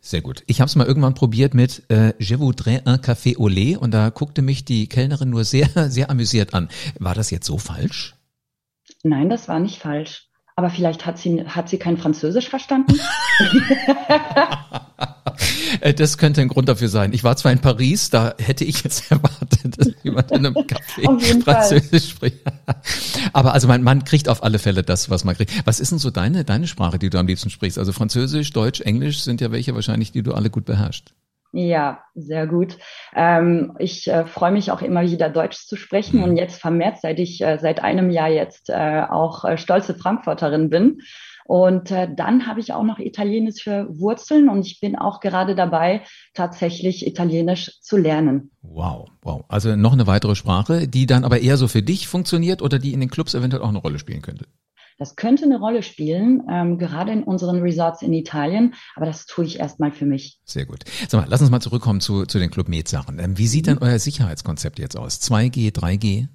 Sehr 0.00 0.20
gut. 0.20 0.42
Ich 0.46 0.60
habe 0.60 0.68
es 0.68 0.76
mal 0.76 0.86
irgendwann 0.86 1.14
probiert 1.14 1.54
mit 1.54 1.84
äh, 1.88 2.12
Je 2.18 2.38
voudrais 2.38 2.82
un 2.84 2.98
café 2.98 3.36
au 3.38 3.48
lait 3.48 3.76
und 3.76 3.94
da 3.94 4.10
guckte 4.10 4.42
mich 4.42 4.64
die 4.64 4.88
Kellnerin 4.88 5.30
nur 5.30 5.44
sehr, 5.44 5.68
sehr 5.88 6.10
amüsiert 6.10 6.52
an. 6.52 6.68
War 6.98 7.14
das 7.14 7.30
jetzt 7.30 7.46
so 7.46 7.56
falsch? 7.56 8.14
Nein, 9.04 9.30
das 9.30 9.48
war 9.48 9.58
nicht 9.58 9.78
falsch. 9.78 10.28
Aber 10.54 10.70
vielleicht 10.70 11.06
hat 11.06 11.18
sie, 11.18 11.44
hat 11.46 11.68
sie 11.68 11.78
kein 11.78 11.96
Französisch 11.96 12.48
verstanden? 12.48 12.98
Äh, 15.80 15.94
das 15.94 16.18
könnte 16.18 16.40
ein 16.40 16.48
Grund 16.48 16.68
dafür 16.68 16.88
sein. 16.88 17.12
Ich 17.12 17.24
war 17.24 17.36
zwar 17.36 17.52
in 17.52 17.58
Paris, 17.58 18.10
da 18.10 18.34
hätte 18.38 18.64
ich 18.64 18.84
jetzt 18.84 19.10
erwartet, 19.10 19.78
dass 19.78 19.88
jemand 20.02 20.30
in 20.30 20.46
einem 20.46 20.54
Café 20.54 21.42
Französisch 21.42 22.10
spricht. 22.10 22.38
Aber 23.32 23.52
also 23.52 23.68
man, 23.68 23.82
man 23.82 24.04
kriegt 24.04 24.28
auf 24.28 24.42
alle 24.42 24.58
Fälle 24.58 24.82
das, 24.82 25.10
was 25.10 25.24
man 25.24 25.34
kriegt. 25.34 25.52
Was 25.64 25.80
ist 25.80 25.90
denn 25.90 25.98
so 25.98 26.10
deine, 26.10 26.44
deine 26.44 26.66
Sprache, 26.66 26.98
die 26.98 27.10
du 27.10 27.18
am 27.18 27.26
liebsten 27.26 27.50
sprichst? 27.50 27.78
Also 27.78 27.92
Französisch, 27.92 28.52
Deutsch, 28.52 28.80
Englisch 28.80 29.22
sind 29.22 29.40
ja 29.40 29.50
welche 29.50 29.74
wahrscheinlich, 29.74 30.12
die 30.12 30.22
du 30.22 30.32
alle 30.34 30.50
gut 30.50 30.66
beherrschst. 30.66 31.14
Ja, 31.54 32.02
sehr 32.14 32.46
gut. 32.46 32.78
Ähm, 33.14 33.76
ich 33.78 34.08
äh, 34.08 34.24
freue 34.24 34.52
mich 34.52 34.70
auch 34.70 34.80
immer 34.80 35.02
wieder 35.02 35.28
Deutsch 35.28 35.66
zu 35.66 35.76
sprechen 35.76 36.22
und 36.22 36.38
jetzt 36.38 36.58
vermehrt, 36.58 36.98
seit 37.02 37.18
ich 37.18 37.42
äh, 37.42 37.58
seit 37.58 37.82
einem 37.84 38.08
Jahr 38.08 38.30
jetzt 38.30 38.70
äh, 38.70 39.02
auch 39.08 39.44
äh, 39.44 39.58
stolze 39.58 39.94
Frankfurterin 39.94 40.70
bin. 40.70 41.02
Und 41.44 41.90
äh, 41.90 42.08
dann 42.14 42.46
habe 42.46 42.60
ich 42.60 42.72
auch 42.72 42.84
noch 42.84 42.98
italienische 42.98 43.86
Wurzeln 43.90 44.48
und 44.48 44.64
ich 44.64 44.80
bin 44.80 44.96
auch 44.96 45.20
gerade 45.20 45.54
dabei, 45.54 46.02
tatsächlich 46.32 47.06
Italienisch 47.06 47.80
zu 47.82 47.98
lernen. 47.98 48.50
Wow, 48.62 49.10
wow. 49.20 49.44
Also 49.48 49.76
noch 49.76 49.92
eine 49.92 50.06
weitere 50.06 50.34
Sprache, 50.34 50.88
die 50.88 51.04
dann 51.04 51.24
aber 51.24 51.40
eher 51.40 51.58
so 51.58 51.68
für 51.68 51.82
dich 51.82 52.08
funktioniert 52.08 52.62
oder 52.62 52.78
die 52.78 52.94
in 52.94 53.00
den 53.00 53.10
Clubs 53.10 53.34
eventuell 53.34 53.62
auch 53.62 53.68
eine 53.68 53.78
Rolle 53.78 53.98
spielen 53.98 54.22
könnte. 54.22 54.46
Das 55.02 55.16
könnte 55.16 55.46
eine 55.46 55.58
Rolle 55.58 55.82
spielen, 55.82 56.44
ähm, 56.48 56.78
gerade 56.78 57.10
in 57.10 57.24
unseren 57.24 57.60
Resorts 57.60 58.02
in 58.02 58.12
Italien, 58.12 58.74
aber 58.94 59.04
das 59.04 59.26
tue 59.26 59.44
ich 59.44 59.58
erstmal 59.58 59.90
für 59.90 60.06
mich. 60.06 60.38
Sehr 60.44 60.64
gut. 60.64 60.84
Sag 61.08 61.22
mal, 61.22 61.26
lass 61.28 61.40
uns 61.40 61.50
mal 61.50 61.58
zurückkommen 61.58 62.00
zu, 62.00 62.24
zu 62.24 62.38
den 62.38 62.52
Club 62.52 62.68
Med 62.68 62.86
Sachen. 62.86 63.18
Ähm, 63.18 63.36
wie 63.36 63.48
sieht 63.48 63.66
denn 63.66 63.78
mhm. 63.78 63.82
euer 63.82 63.98
Sicherheitskonzept 63.98 64.78
jetzt 64.78 64.96
aus? 64.96 65.20
2G, 65.20 65.74
3G? 65.74 66.28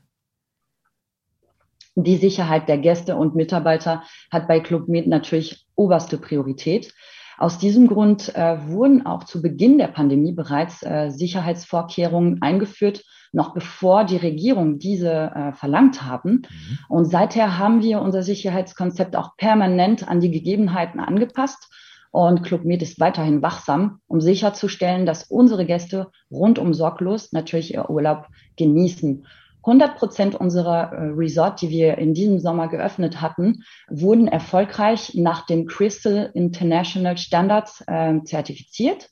Die 1.95 2.17
Sicherheit 2.17 2.67
der 2.67 2.77
Gäste 2.77 3.15
und 3.15 3.35
Mitarbeiter 3.35 4.03
hat 4.31 4.49
bei 4.49 4.59
Club 4.59 4.89
Med 4.89 5.07
natürlich 5.07 5.65
oberste 5.75 6.17
Priorität. 6.17 6.93
Aus 7.37 7.59
diesem 7.59 7.87
Grund 7.87 8.35
äh, 8.35 8.57
wurden 8.67 9.05
auch 9.05 9.23
zu 9.23 9.41
Beginn 9.41 9.77
der 9.77 9.87
Pandemie 9.87 10.33
bereits 10.33 10.83
äh, 10.83 11.09
Sicherheitsvorkehrungen 11.09 12.41
eingeführt, 12.41 13.05
noch 13.37 13.53
bevor 13.53 14.03
die 14.03 14.17
Regierung 14.17 14.79
diese 14.79 15.11
äh, 15.11 15.53
verlangt 15.53 16.01
haben. 16.03 16.31
Mhm. 16.31 16.79
Und 16.89 17.05
seither 17.05 17.59
haben 17.59 17.83
wir 17.83 18.01
unser 18.01 18.23
Sicherheitskonzept 18.23 19.15
auch 19.15 19.37
permanent 19.37 20.07
an 20.09 20.19
die 20.19 20.31
Gegebenheiten 20.31 20.99
angepasst. 20.99 21.71
Und 22.09 22.41
Club 22.41 22.65
Med 22.65 22.81
ist 22.81 22.99
weiterhin 22.99 23.43
wachsam, 23.43 23.99
um 24.07 24.21
sicherzustellen, 24.21 25.05
dass 25.05 25.25
unsere 25.25 25.65
Gäste 25.65 26.07
rundum 26.31 26.73
sorglos 26.73 27.31
natürlich 27.31 27.75
ihr 27.75 27.91
Urlaub 27.91 28.25
genießen. 28.57 29.25
100 29.61 29.97
Prozent 29.97 30.33
unserer 30.33 30.93
äh, 30.93 31.11
Resort, 31.13 31.61
die 31.61 31.69
wir 31.69 31.99
in 31.99 32.15
diesem 32.15 32.39
Sommer 32.39 32.69
geöffnet 32.69 33.21
hatten, 33.21 33.63
wurden 33.87 34.27
erfolgreich 34.27 35.13
nach 35.13 35.45
dem 35.45 35.67
Crystal 35.67 36.31
International 36.33 37.17
Standards 37.17 37.83
äh, 37.85 38.19
zertifiziert. 38.23 39.09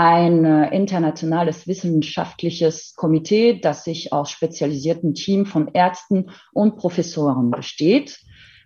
Ein 0.00 0.44
äh, 0.44 0.72
internationales 0.76 1.66
wissenschaftliches 1.66 2.94
Komitee, 2.94 3.58
das 3.58 3.82
sich 3.82 4.12
aus 4.12 4.30
spezialisierten 4.30 5.12
Team 5.12 5.44
von 5.44 5.66
Ärzten 5.74 6.30
und 6.52 6.76
Professoren 6.76 7.50
besteht. 7.50 8.20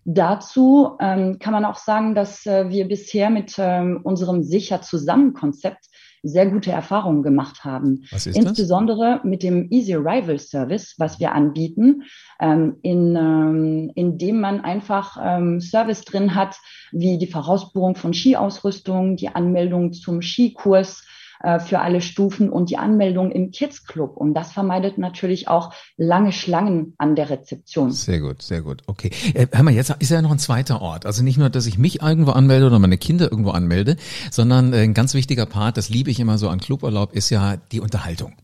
Dazu 0.05 0.91
ähm, 1.01 1.39
kann 1.39 1.55
man 1.55 1.65
auch 1.65 1.79
sagen, 1.79 2.15
dass 2.15 2.45
äh, 2.45 2.69
wir 2.69 2.87
bisher 2.87 3.31
mit 3.31 3.55
ähm, 3.57 4.01
unserem 4.03 4.43
Sicher 4.43 4.83
zusammen 4.83 5.33
Konzept 5.33 5.87
sehr 6.23 6.51
gute 6.51 6.71
Erfahrungen 6.71 7.23
gemacht 7.23 7.65
haben. 7.65 8.05
Was 8.11 8.27
ist 8.27 8.37
Insbesondere 8.37 9.21
das? 9.23 9.25
mit 9.25 9.43
dem 9.43 9.69
Easy 9.71 9.95
Arrival 9.95 10.39
Service, 10.39 10.97
was 10.99 11.19
wir 11.19 11.33
anbieten, 11.33 12.03
ähm, 12.41 12.77
in, 12.83 13.17
ähm, 13.17 13.91
in 13.95 14.19
dem 14.19 14.39
man 14.39 14.61
einfach 14.61 15.17
ähm, 15.19 15.63
Service 15.63 16.05
drin 16.05 16.35
hat, 16.35 16.59
wie 16.91 17.17
die 17.17 17.27
Vorausbuchung 17.27 17.95
von 17.95 18.13
Skiausrüstung, 18.13 19.17
die 19.17 19.31
Anmeldung 19.31 19.95
zum 19.95 20.21
Skikurs, 20.21 21.07
äh, 21.43 21.59
für 21.59 21.81
alle 21.81 22.01
Stufen 22.01 22.51
und 22.51 22.71
die 22.71 22.79
Anmeldung 22.79 23.31
im 23.31 23.51
Kids 23.51 23.85
Club. 23.85 24.17
Und 24.17 24.35
das 24.35 24.53
vermeidet 24.53 24.99
natürlich 24.99 25.49
auch 25.49 25.73
lange 25.97 26.33
Schlangen 26.33 26.95
an 26.99 27.17
der 27.17 27.31
Rezeption. 27.31 27.91
Sehr 27.91 28.21
gut, 28.21 28.43
sehr 28.43 28.63
gut. 28.63 28.83
Okay. 28.87 29.11
Äh, 29.35 29.47
hör 29.53 29.63
mal, 29.63 29.75
jetzt 29.75 29.95
ist 29.99 30.11
ja 30.11 30.23
noch 30.23 30.31
ein 30.31 30.39
zweiter 30.39 30.81
Ort. 30.81 31.07
Also 31.07 31.23
nicht 31.23 31.39
nur, 31.39 31.51
dass 31.51 31.67
ich 31.67 31.79
mich 31.79 32.03
irgendwo 32.03 32.33
anmelde 32.33 32.67
oder 32.67 32.79
meine 32.79 32.99
Kinder 32.99 33.31
irgendwo 33.31 33.51
anmelde, 33.51 33.97
sondern 34.31 34.73
äh, 34.73 34.83
ein 34.83 34.95
ganz 34.95 35.15
wichtiger 35.15 35.47
Part, 35.47 35.77
das 35.77 35.89
liebe 35.89 36.11
ich 36.11 36.21
immer 36.21 36.39
so 36.39 36.49
an 36.49 36.61
Cluburlaub, 36.61 37.13
ist 37.13 37.31
ja 37.31 37.57
die 37.57 37.81
Unterhaltung. 37.81 38.35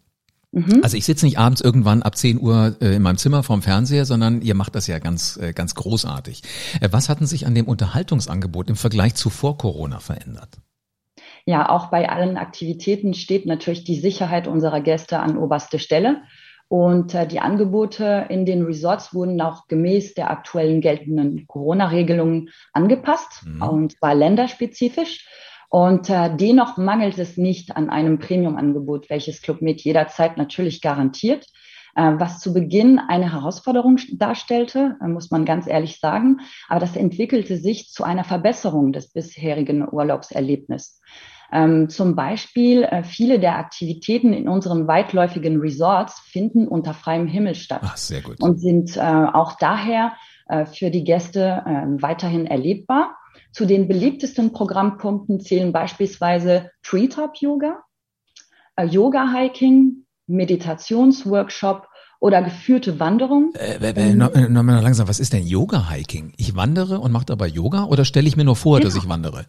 Mhm. 0.50 0.80
Also 0.82 0.96
ich 0.96 1.04
sitze 1.04 1.26
nicht 1.26 1.38
abends 1.38 1.60
irgendwann 1.60 2.02
ab 2.02 2.16
10 2.16 2.40
Uhr 2.40 2.76
äh, 2.80 2.96
in 2.96 3.02
meinem 3.02 3.18
Zimmer 3.18 3.42
vorm 3.42 3.62
Fernseher, 3.62 4.06
sondern 4.06 4.40
ihr 4.40 4.54
macht 4.54 4.74
das 4.74 4.86
ja 4.86 4.98
ganz, 4.98 5.36
äh, 5.36 5.52
ganz 5.52 5.74
großartig. 5.74 6.42
Äh, 6.80 6.88
was 6.90 7.08
hatten 7.08 7.26
sich 7.26 7.46
an 7.46 7.54
dem 7.54 7.66
Unterhaltungsangebot 7.66 8.70
im 8.70 8.76
Vergleich 8.76 9.14
zu 9.14 9.30
vor 9.30 9.58
Corona 9.58 10.00
verändert? 10.00 10.58
Ja, 11.48 11.70
auch 11.70 11.86
bei 11.86 12.10
allen 12.10 12.36
Aktivitäten 12.36 13.14
steht 13.14 13.46
natürlich 13.46 13.82
die 13.82 13.98
Sicherheit 13.98 14.46
unserer 14.46 14.82
Gäste 14.82 15.18
an 15.20 15.38
oberste 15.38 15.78
Stelle. 15.78 16.20
Und 16.68 17.14
äh, 17.14 17.26
die 17.26 17.40
Angebote 17.40 18.26
in 18.28 18.44
den 18.44 18.64
Resorts 18.64 19.14
wurden 19.14 19.40
auch 19.40 19.66
gemäß 19.66 20.12
der 20.12 20.30
aktuellen 20.30 20.82
geltenden 20.82 21.46
Corona-Regelungen 21.46 22.50
angepasst, 22.74 23.46
mhm. 23.46 23.62
und 23.62 23.92
zwar 23.92 24.14
länderspezifisch. 24.14 25.26
Und 25.70 26.10
äh, 26.10 26.36
dennoch 26.36 26.76
mangelt 26.76 27.16
es 27.16 27.38
nicht 27.38 27.74
an 27.74 27.88
einem 27.88 28.18
Premium-Angebot, 28.18 29.08
welches 29.08 29.40
Club 29.40 29.62
Med 29.62 29.80
jederzeit 29.80 30.36
natürlich 30.36 30.82
garantiert. 30.82 31.46
Äh, 31.96 32.12
was 32.18 32.40
zu 32.40 32.52
Beginn 32.52 32.98
eine 32.98 33.32
Herausforderung 33.32 33.98
darstellte, 34.12 34.96
äh, 35.02 35.08
muss 35.08 35.30
man 35.30 35.46
ganz 35.46 35.66
ehrlich 35.66 35.98
sagen. 35.98 36.40
Aber 36.68 36.80
das 36.80 36.94
entwickelte 36.94 37.56
sich 37.56 37.88
zu 37.88 38.04
einer 38.04 38.24
Verbesserung 38.24 38.92
des 38.92 39.10
bisherigen 39.12 39.88
Urlaubserlebnisses. 39.88 41.00
Ähm, 41.50 41.88
zum 41.88 42.14
Beispiel 42.14 42.82
äh, 42.82 43.02
viele 43.02 43.40
der 43.40 43.56
Aktivitäten 43.56 44.32
in 44.34 44.48
unseren 44.48 44.86
weitläufigen 44.86 45.60
Resorts 45.60 46.20
finden 46.20 46.68
unter 46.68 46.92
freiem 46.92 47.26
Himmel 47.26 47.54
statt 47.54 47.80
Ach, 47.84 47.96
sehr 47.96 48.20
gut. 48.20 48.40
und 48.40 48.60
sind 48.60 48.96
äh, 48.96 49.00
auch 49.00 49.56
daher 49.58 50.12
äh, 50.48 50.66
für 50.66 50.90
die 50.90 51.04
Gäste 51.04 51.62
äh, 51.64 52.02
weiterhin 52.02 52.46
erlebbar. 52.46 53.16
Zu 53.52 53.64
den 53.64 53.88
beliebtesten 53.88 54.52
Programmpunkten 54.52 55.40
zählen 55.40 55.72
beispielsweise 55.72 56.70
Treetop 56.82 57.36
Yoga, 57.36 57.82
äh, 58.76 58.84
Yoga 58.84 59.32
Hiking, 59.32 60.04
Meditationsworkshop 60.26 61.88
oder 62.20 62.42
geführte 62.42 63.00
Wanderung. 63.00 63.52
Äh, 63.54 63.76
äh, 63.76 64.14
noch, 64.14 64.34
noch 64.34 64.62
langsam, 64.82 65.08
was 65.08 65.20
ist 65.20 65.32
denn 65.32 65.46
Yoga 65.46 65.88
Hiking? 65.88 66.34
Ich 66.36 66.56
wandere 66.56 66.98
und 67.00 67.10
mache 67.12 67.26
dabei 67.26 67.46
Yoga 67.46 67.84
oder 67.84 68.04
stelle 68.04 68.28
ich 68.28 68.36
mir 68.36 68.44
nur 68.44 68.56
vor, 68.56 68.78
genau. 68.78 68.88
dass 68.88 69.02
ich 69.02 69.08
wandere? 69.08 69.46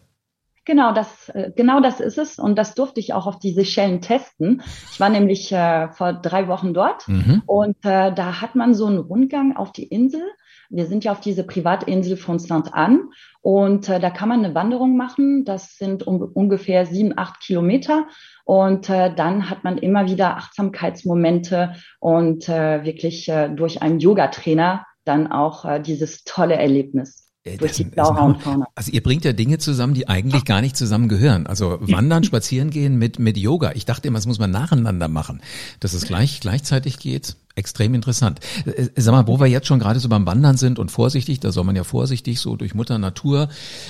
Genau, 0.66 0.92
das, 0.92 1.30
äh, 1.30 1.50
genau 1.56 1.80
das 1.80 2.00
ist 2.00 2.18
es. 2.18 2.38
Und 2.38 2.56
das 2.56 2.74
durfte 2.74 3.00
ich 3.00 3.14
auch 3.14 3.26
auf 3.26 3.38
die 3.38 3.52
Seychellen 3.52 4.00
testen. 4.00 4.62
Ich 4.92 5.00
war 5.00 5.08
nämlich 5.08 5.50
äh, 5.52 5.88
vor 5.90 6.12
drei 6.12 6.48
Wochen 6.48 6.74
dort 6.74 7.08
mhm. 7.08 7.42
und 7.46 7.76
äh, 7.84 8.12
da 8.12 8.40
hat 8.40 8.54
man 8.54 8.74
so 8.74 8.86
einen 8.86 8.98
Rundgang 8.98 9.56
auf 9.56 9.72
die 9.72 9.84
Insel. 9.84 10.22
Wir 10.68 10.86
sind 10.86 11.02
ja 11.02 11.12
auf 11.12 11.20
diese 11.20 11.44
Privatinsel 11.44 12.16
von 12.16 12.38
Saint-Anne 12.38 13.08
und 13.40 13.88
äh, 13.88 13.98
da 13.98 14.10
kann 14.10 14.28
man 14.28 14.44
eine 14.44 14.54
Wanderung 14.54 14.96
machen. 14.96 15.44
Das 15.44 15.76
sind 15.76 16.06
um, 16.06 16.22
ungefähr 16.22 16.86
sieben, 16.86 17.14
acht 17.16 17.40
Kilometer. 17.40 18.06
Und 18.44 18.88
äh, 18.90 19.12
dann 19.14 19.50
hat 19.50 19.64
man 19.64 19.78
immer 19.78 20.06
wieder 20.06 20.36
Achtsamkeitsmomente 20.36 21.74
und 21.98 22.48
äh, 22.48 22.84
wirklich 22.84 23.28
äh, 23.28 23.48
durch 23.48 23.82
einen 23.82 23.98
Yoga-Trainer 23.98 24.86
dann 25.04 25.32
auch 25.32 25.64
äh, 25.64 25.80
dieses 25.80 26.22
tolle 26.24 26.56
Erlebnis. 26.56 27.29
Äh, 27.44 27.56
durch 27.56 27.72
die 27.72 27.84
Blauraumfauna. 27.84 28.66
Also 28.74 28.92
ihr 28.92 29.02
bringt 29.02 29.24
ja 29.24 29.32
Dinge 29.32 29.58
zusammen, 29.58 29.94
die 29.94 30.08
eigentlich 30.08 30.44
gar 30.44 30.60
nicht 30.60 30.76
zusammen 30.76 31.08
gehören. 31.08 31.46
Also 31.46 31.78
wandern, 31.80 32.22
spazieren 32.24 32.70
gehen 32.70 32.98
mit, 32.98 33.18
mit 33.18 33.38
Yoga. 33.38 33.72
Ich 33.74 33.86
dachte 33.86 34.08
immer, 34.08 34.18
das 34.18 34.26
muss 34.26 34.38
man 34.38 34.50
nacheinander 34.50 35.08
machen. 35.08 35.40
Dass 35.80 35.94
es 35.94 36.04
gleich, 36.04 36.40
gleichzeitig 36.40 36.98
geht, 36.98 37.36
extrem 37.54 37.94
interessant. 37.94 38.40
Äh, 38.66 38.88
sag 38.96 39.12
mal, 39.12 39.26
wo 39.26 39.40
wir 39.40 39.46
jetzt 39.46 39.66
schon 39.66 39.78
gerade 39.78 40.00
so 40.00 40.08
beim 40.10 40.26
Wandern 40.26 40.58
sind 40.58 40.78
und 40.78 40.90
vorsichtig, 40.90 41.40
da 41.40 41.50
soll 41.50 41.64
man 41.64 41.76
ja 41.76 41.84
vorsichtig 41.84 42.40
so 42.40 42.56
durch 42.56 42.74
Mutter 42.74 42.98
Natur 42.98 43.48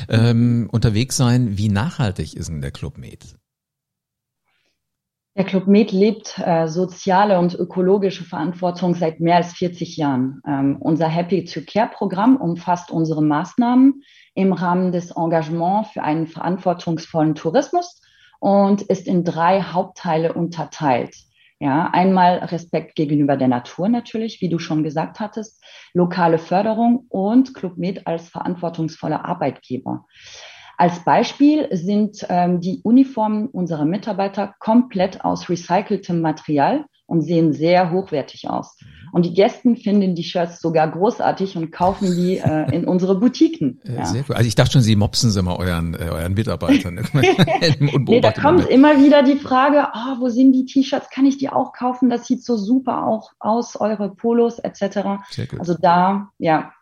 ähm, 0.08 0.68
unterwegs 0.70 1.16
sein. 1.16 1.58
Wie 1.58 1.68
nachhaltig 1.68 2.34
ist 2.34 2.48
denn 2.48 2.60
der 2.60 2.70
Club 2.70 2.98
Med? 2.98 3.34
Der 5.36 5.44
Club 5.44 5.68
Med 5.68 5.92
lebt 5.92 6.40
äh, 6.44 6.66
soziale 6.66 7.38
und 7.38 7.54
ökologische 7.54 8.24
Verantwortung 8.24 8.94
seit 8.94 9.20
mehr 9.20 9.36
als 9.36 9.52
40 9.52 9.96
Jahren. 9.96 10.42
Ähm, 10.46 10.76
unser 10.80 11.06
Happy 11.06 11.44
to 11.44 11.60
Care 11.64 11.88
Programm 11.88 12.36
umfasst 12.36 12.90
unsere 12.90 13.22
Maßnahmen 13.22 14.02
im 14.34 14.52
Rahmen 14.52 14.90
des 14.90 15.12
Engagements 15.12 15.90
für 15.90 16.02
einen 16.02 16.26
verantwortungsvollen 16.26 17.36
Tourismus 17.36 18.00
und 18.40 18.82
ist 18.82 19.06
in 19.06 19.22
drei 19.22 19.62
Hauptteile 19.62 20.32
unterteilt. 20.32 21.14
Ja, 21.60 21.90
einmal 21.92 22.38
Respekt 22.38 22.96
gegenüber 22.96 23.36
der 23.36 23.48
Natur 23.48 23.88
natürlich, 23.88 24.40
wie 24.40 24.48
du 24.48 24.58
schon 24.58 24.82
gesagt 24.82 25.20
hattest, 25.20 25.62
lokale 25.92 26.38
Förderung 26.38 27.04
und 27.08 27.54
Club 27.54 27.76
Med 27.76 28.06
als 28.06 28.30
verantwortungsvoller 28.30 29.26
Arbeitgeber. 29.26 30.06
Als 30.80 31.04
Beispiel 31.04 31.68
sind 31.72 32.24
ähm, 32.30 32.62
die 32.62 32.80
Uniformen 32.82 33.48
unserer 33.48 33.84
Mitarbeiter 33.84 34.54
komplett 34.60 35.22
aus 35.22 35.50
recyceltem 35.50 36.22
Material 36.22 36.86
und 37.04 37.20
sehen 37.20 37.52
sehr 37.52 37.90
hochwertig 37.90 38.48
aus. 38.48 38.78
Mhm. 38.80 38.86
Und 39.12 39.26
die 39.26 39.34
Gästen 39.34 39.76
finden 39.76 40.14
die 40.14 40.24
Shirts 40.24 40.58
sogar 40.62 40.90
großartig 40.90 41.54
und 41.56 41.70
kaufen 41.70 42.16
die 42.16 42.38
äh, 42.38 42.70
in 42.74 42.86
unsere 42.86 43.20
Boutiquen. 43.20 43.78
Äh, 43.84 43.96
ja. 43.96 44.04
Sehr 44.06 44.24
cool. 44.26 44.36
Also 44.36 44.48
ich 44.48 44.54
dachte 44.54 44.72
schon, 44.72 44.80
Sie 44.80 44.96
mopsen 44.96 45.30
sie 45.30 45.42
mal 45.42 45.56
euren, 45.56 45.92
äh, 45.92 46.08
euren 46.10 46.32
Mitarbeitern. 46.32 46.94
nee, 47.12 48.22
da 48.22 48.32
kommt 48.32 48.66
immer 48.70 49.04
wieder 49.04 49.22
die 49.22 49.36
Frage, 49.36 49.86
oh, 49.92 50.20
wo 50.20 50.30
sind 50.30 50.52
die 50.54 50.64
T-Shirts? 50.64 51.10
Kann 51.10 51.26
ich 51.26 51.36
die 51.36 51.50
auch 51.50 51.74
kaufen? 51.74 52.08
Das 52.08 52.26
sieht 52.26 52.42
so 52.42 52.56
super 52.56 53.06
auch 53.06 53.32
aus, 53.38 53.78
eure 53.78 54.14
Polos 54.14 54.58
etc. 54.58 55.20
Also 55.58 55.74
da, 55.78 56.30
ja, 56.38 56.72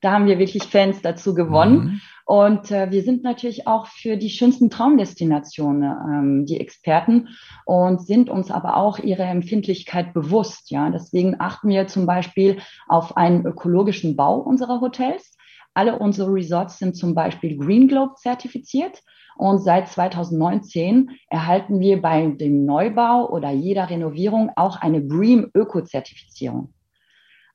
da 0.00 0.12
haben 0.12 0.26
wir 0.26 0.38
wirklich 0.38 0.64
Fans 0.64 1.02
dazu 1.02 1.34
gewonnen. 1.34 1.76
Mhm. 1.78 2.00
Und 2.26 2.72
äh, 2.72 2.90
wir 2.90 3.02
sind 3.02 3.22
natürlich 3.22 3.68
auch 3.68 3.86
für 3.86 4.16
die 4.16 4.30
schönsten 4.30 4.68
Traumdestinationen 4.68 5.82
ähm, 5.84 6.46
die 6.46 6.60
Experten 6.60 7.28
und 7.64 8.04
sind 8.04 8.28
uns 8.28 8.50
aber 8.50 8.76
auch 8.76 8.98
ihrer 8.98 9.26
Empfindlichkeit 9.26 10.12
bewusst. 10.12 10.70
Ja, 10.72 10.90
deswegen 10.90 11.36
achten 11.38 11.68
wir 11.68 11.86
zum 11.86 12.04
Beispiel 12.04 12.58
auf 12.88 13.16
einen 13.16 13.46
ökologischen 13.46 14.16
Bau 14.16 14.38
unserer 14.38 14.80
Hotels. 14.80 15.36
Alle 15.72 15.98
unsere 15.98 16.32
Resorts 16.32 16.78
sind 16.78 16.96
zum 16.96 17.14
Beispiel 17.14 17.56
Green 17.56 17.86
Globe 17.86 18.14
zertifiziert. 18.16 19.02
Und 19.36 19.58
seit 19.58 19.88
2019 19.88 21.10
erhalten 21.28 21.78
wir 21.78 22.00
bei 22.00 22.26
dem 22.26 22.64
Neubau 22.64 23.28
oder 23.28 23.50
jeder 23.50 23.88
Renovierung 23.88 24.50
auch 24.56 24.80
eine 24.80 25.00
BREEAM 25.00 25.50
Öko-Zertifizierung. 25.54 26.72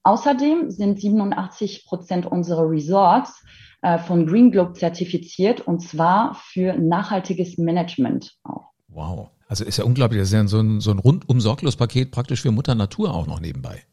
Außerdem 0.04 0.72
sind 0.72 1.00
87 1.00 1.86
Prozent 1.86 2.26
unserer 2.26 2.70
Resorts 2.70 3.44
äh, 3.82 4.00
von 4.00 4.26
Green 4.26 4.52
Globe 4.52 4.74
zertifiziert 4.74 5.62
und 5.62 5.82
zwar 5.82 6.36
für 6.36 6.74
nachhaltiges 6.74 7.58
Management 7.58 8.36
auch. 8.44 8.72
Wow. 8.88 9.30
Also 9.48 9.66
ist 9.66 9.78
ja 9.78 9.84
unglaublich, 9.84 10.20
das 10.22 10.30
ist 10.30 10.34
ja 10.34 10.48
so 10.48 10.60
ein, 10.60 10.80
so 10.80 10.92
ein 10.92 11.00
rundum 11.00 11.42
sorglos 11.42 11.76
Paket 11.76 12.12
praktisch 12.12 12.42
für 12.42 12.52
Mutter 12.52 12.74
Natur 12.74 13.14
auch 13.14 13.28
noch 13.28 13.40
nebenbei. 13.40 13.84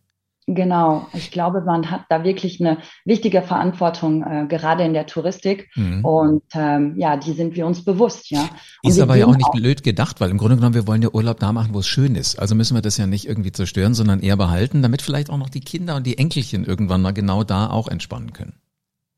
Genau, 0.50 1.06
ich 1.12 1.30
glaube, 1.30 1.60
man 1.60 1.90
hat 1.90 2.06
da 2.08 2.24
wirklich 2.24 2.58
eine 2.58 2.78
wichtige 3.04 3.42
Verantwortung, 3.42 4.22
äh, 4.22 4.46
gerade 4.48 4.82
in 4.82 4.94
der 4.94 5.04
Touristik. 5.04 5.68
Mhm. 5.74 6.02
Und 6.02 6.42
ähm, 6.54 6.94
ja, 6.96 7.18
die 7.18 7.32
sind 7.32 7.54
wir 7.54 7.66
uns 7.66 7.84
bewusst, 7.84 8.30
ja. 8.30 8.48
Und 8.82 8.90
ist 8.90 8.98
aber 8.98 9.16
ja 9.16 9.26
auch 9.26 9.36
nicht 9.36 9.52
blöd 9.52 9.82
gedacht, 9.82 10.22
weil 10.22 10.30
im 10.30 10.38
Grunde 10.38 10.56
genommen, 10.56 10.74
wir 10.74 10.86
wollen 10.86 11.02
ja 11.02 11.10
Urlaub 11.12 11.38
da 11.38 11.52
machen, 11.52 11.74
wo 11.74 11.80
es 11.80 11.86
schön 11.86 12.14
ist. 12.14 12.38
Also 12.38 12.54
müssen 12.54 12.74
wir 12.74 12.80
das 12.80 12.96
ja 12.96 13.06
nicht 13.06 13.28
irgendwie 13.28 13.52
zerstören, 13.52 13.92
sondern 13.92 14.20
eher 14.20 14.38
behalten, 14.38 14.80
damit 14.80 15.02
vielleicht 15.02 15.28
auch 15.28 15.36
noch 15.36 15.50
die 15.50 15.60
Kinder 15.60 15.96
und 15.96 16.06
die 16.06 16.16
Enkelchen 16.16 16.64
irgendwann 16.64 17.02
mal 17.02 17.12
genau 17.12 17.44
da 17.44 17.68
auch 17.68 17.86
entspannen 17.86 18.32
können. 18.32 18.54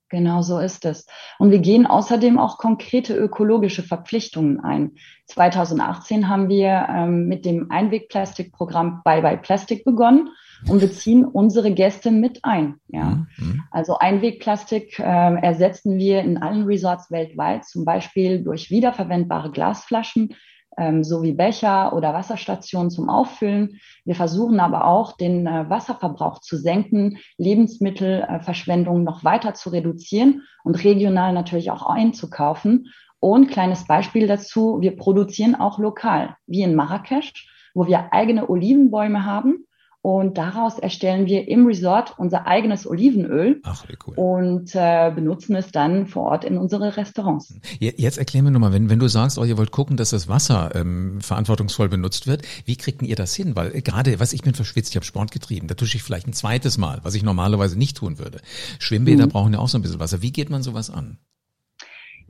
Genau 0.09 0.43
so 0.43 0.59
ist 0.59 0.85
es. 0.85 1.07
Und 1.39 1.53
wir 1.53 1.61
gehen 1.61 1.87
außerdem 1.87 2.41
auch 2.41 2.59
konkrete 2.59 3.15
ökologische 3.15 3.85
Verpflichtungen 3.85 4.59
ein. 4.59 4.97
2018 5.27 6.29
haben 6.29 6.49
wir 6.49 6.89
ähm, 6.91 7.29
mit 7.29 7.45
dem 7.45 7.71
Einwegplastikprogramm 7.71 9.03
Bye 9.05 9.23
Bye 9.23 9.39
Plastic 9.39 9.85
begonnen 9.85 10.31
und 10.69 10.81
beziehen 10.81 11.25
unsere 11.25 11.73
Gäste 11.73 12.11
mit 12.11 12.41
ein. 12.45 12.77
Ja. 12.89 13.27
Mhm. 13.39 13.63
Also 13.71 13.99
Einwegplastik 13.99 14.99
äh, 14.99 15.03
ersetzen 15.03 15.99
wir 15.99 16.21
in 16.21 16.39
allen 16.39 16.65
Resorts 16.65 17.11
weltweit, 17.11 17.65
zum 17.65 17.85
Beispiel 17.85 18.43
durch 18.43 18.71
wiederverwendbare 18.71 19.51
Glasflaschen, 19.51 20.35
ähm, 20.77 21.03
sowie 21.03 21.33
Becher 21.33 21.93
oder 21.93 22.15
Wasserstationen 22.15 22.91
zum 22.91 23.09
Auffüllen. 23.09 23.81
Wir 24.05 24.15
versuchen 24.15 24.61
aber 24.61 24.87
auch, 24.87 25.17
den 25.17 25.47
äh, 25.47 25.69
Wasserverbrauch 25.69 26.41
zu 26.41 26.57
senken, 26.57 27.19
Lebensmittelverschwendung 27.39 29.03
noch 29.03 29.25
weiter 29.25 29.55
zu 29.55 29.71
reduzieren 29.71 30.43
und 30.65 30.83
regional 30.85 31.33
natürlich 31.33 31.71
auch 31.71 31.87
einzukaufen. 31.87 32.89
Und 33.19 33.49
kleines 33.49 33.87
Beispiel 33.87 34.27
dazu, 34.27 34.79
wir 34.81 34.97
produzieren 34.97 35.55
auch 35.55 35.79
lokal, 35.79 36.37
wie 36.47 36.63
in 36.63 36.75
Marrakesch, 36.75 37.49
wo 37.75 37.87
wir 37.87 38.13
eigene 38.13 38.49
Olivenbäume 38.49 39.27
haben 39.27 39.67
und 40.03 40.39
daraus 40.39 40.79
erstellen 40.79 41.27
wir 41.27 41.47
im 41.47 41.67
Resort 41.67 42.15
unser 42.17 42.47
eigenes 42.47 42.87
Olivenöl 42.87 43.61
Ach, 43.65 43.87
wie 43.89 43.97
cool. 44.07 44.15
und 44.17 44.75
äh, 44.75 45.13
benutzen 45.15 45.55
es 45.57 45.73
dann 45.73 46.07
vor 46.07 46.25
Ort 46.25 46.45
in 46.45 46.57
unsere 46.57 46.97
Restaurants. 46.97 47.55
Jetzt 47.79 48.17
erklär 48.17 48.43
mir 48.43 48.51
nochmal, 48.51 48.73
wenn, 48.73 48.89
wenn 48.89 48.99
du 48.99 49.09
sagst, 49.09 49.39
oh, 49.39 49.45
ihr 49.45 49.59
wollt 49.59 49.73
gucken, 49.73 49.97
dass 49.99 50.11
das 50.11 50.27
Wasser 50.27 50.75
ähm, 50.75 51.21
verantwortungsvoll 51.21 51.91
benutzt 51.91 52.27
wird, 52.27 52.43
wie 52.65 52.77
kriegt 52.77 53.03
ihr 53.03 53.17
das 53.17 53.35
hin? 53.35 53.57
Weil 53.57 53.75
äh, 53.75 53.83
gerade, 53.83 54.21
was 54.21 54.33
ich 54.33 54.43
bin 54.43 54.55
verschwitzt, 54.55 54.91
ich 54.91 54.97
habe 54.97 55.05
Sport 55.05 55.33
getrieben, 55.33 55.67
da 55.67 55.75
dusche 55.75 55.97
ich 55.97 56.03
vielleicht 56.03 56.27
ein 56.27 56.33
zweites 56.33 56.79
Mal, 56.79 57.01
was 57.03 57.15
ich 57.15 57.23
normalerweise 57.23 57.79
nicht 57.79 57.99
tun 57.99 58.19
würde. 58.19 58.41
Schwimmbäder 58.79 59.25
hm. 59.25 59.31
brauchen 59.31 59.53
ja 59.53 59.59
auch 59.59 59.69
so 59.69 59.77
ein 59.77 59.83
bisschen 59.83 60.01
Wasser. 60.01 60.23
Wie 60.23 60.33
geht 60.33 60.49
man 60.49 60.63
sowas 60.63 60.89
an? 60.89 61.19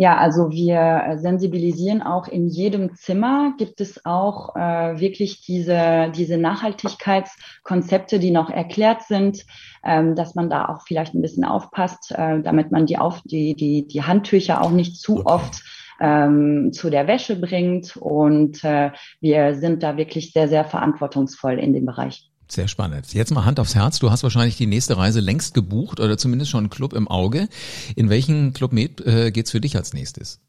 Ja, 0.00 0.16
also 0.16 0.50
wir 0.50 1.18
sensibilisieren 1.18 2.00
auch 2.00 2.26
in 2.26 2.48
jedem 2.48 2.94
Zimmer 2.94 3.52
gibt 3.58 3.82
es 3.82 4.06
auch 4.06 4.56
äh, 4.56 4.98
wirklich 4.98 5.42
diese, 5.42 6.10
diese 6.16 6.38
Nachhaltigkeitskonzepte, 6.38 8.18
die 8.18 8.30
noch 8.30 8.48
erklärt 8.48 9.02
sind, 9.02 9.44
ähm, 9.84 10.14
dass 10.14 10.34
man 10.34 10.48
da 10.48 10.70
auch 10.70 10.86
vielleicht 10.86 11.12
ein 11.12 11.20
bisschen 11.20 11.44
aufpasst, 11.44 12.12
äh, 12.12 12.40
damit 12.40 12.72
man 12.72 12.86
die, 12.86 12.96
auf, 12.96 13.20
die, 13.26 13.54
die, 13.54 13.86
die 13.86 14.02
Handtücher 14.02 14.62
auch 14.62 14.70
nicht 14.70 14.96
zu 14.96 15.26
oft 15.26 15.62
ähm, 16.00 16.72
zu 16.72 16.88
der 16.88 17.06
Wäsche 17.06 17.36
bringt. 17.36 17.98
Und 17.98 18.64
äh, 18.64 18.92
wir 19.20 19.54
sind 19.54 19.82
da 19.82 19.98
wirklich 19.98 20.32
sehr, 20.32 20.48
sehr 20.48 20.64
verantwortungsvoll 20.64 21.58
in 21.58 21.74
dem 21.74 21.84
Bereich. 21.84 22.29
Sehr 22.50 22.66
spannend. 22.66 23.14
Jetzt 23.14 23.32
mal 23.32 23.44
Hand 23.44 23.60
aufs 23.60 23.76
Herz. 23.76 24.00
Du 24.00 24.10
hast 24.10 24.24
wahrscheinlich 24.24 24.56
die 24.56 24.66
nächste 24.66 24.96
Reise 24.96 25.20
längst 25.20 25.54
gebucht 25.54 26.00
oder 26.00 26.18
zumindest 26.18 26.50
schon 26.50 26.64
einen 26.64 26.70
Club 26.70 26.94
im 26.94 27.06
Auge. 27.06 27.48
In 27.94 28.10
welchen 28.10 28.52
Club 28.52 28.72
Med 28.72 29.00
äh, 29.06 29.30
geht's 29.30 29.52
für 29.52 29.60
dich 29.60 29.76
als 29.76 29.94
nächstes? 29.94 30.40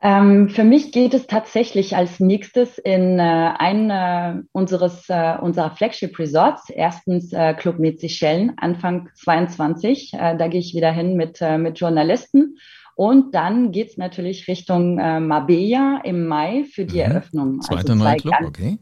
Ähm, 0.00 0.48
für 0.48 0.62
mich 0.62 0.92
geht 0.92 1.12
es 1.12 1.26
tatsächlich 1.26 1.96
als 1.96 2.20
nächstes 2.20 2.78
in 2.78 3.18
äh, 3.18 3.22
einen 3.22 3.90
äh, 3.90 4.42
unseres 4.52 5.08
äh, 5.08 5.36
unserer 5.40 5.72
Flagship 5.72 6.16
Resorts. 6.20 6.70
Erstens 6.70 7.32
äh, 7.32 7.54
Club 7.54 7.80
Med 7.80 7.98
Seychellen 7.98 8.52
Anfang 8.58 9.08
22. 9.16 10.12
Äh, 10.12 10.36
da 10.36 10.46
gehe 10.46 10.60
ich 10.60 10.72
wieder 10.72 10.92
hin 10.92 11.16
mit 11.16 11.40
äh, 11.40 11.58
mit 11.58 11.80
Journalisten. 11.80 12.58
Und 12.94 13.34
dann 13.34 13.72
geht's 13.72 13.96
natürlich 13.96 14.48
Richtung 14.48 14.96
Marbella 14.96 16.00
im 16.02 16.26
Mai 16.26 16.64
für 16.64 16.84
die 16.84 16.96
mhm. 16.96 17.12
Eröffnung. 17.12 17.60
Zweiter 17.60 17.92
also 17.92 17.94
neuer 17.94 18.16
Club, 18.16 18.34
okay 18.44 18.78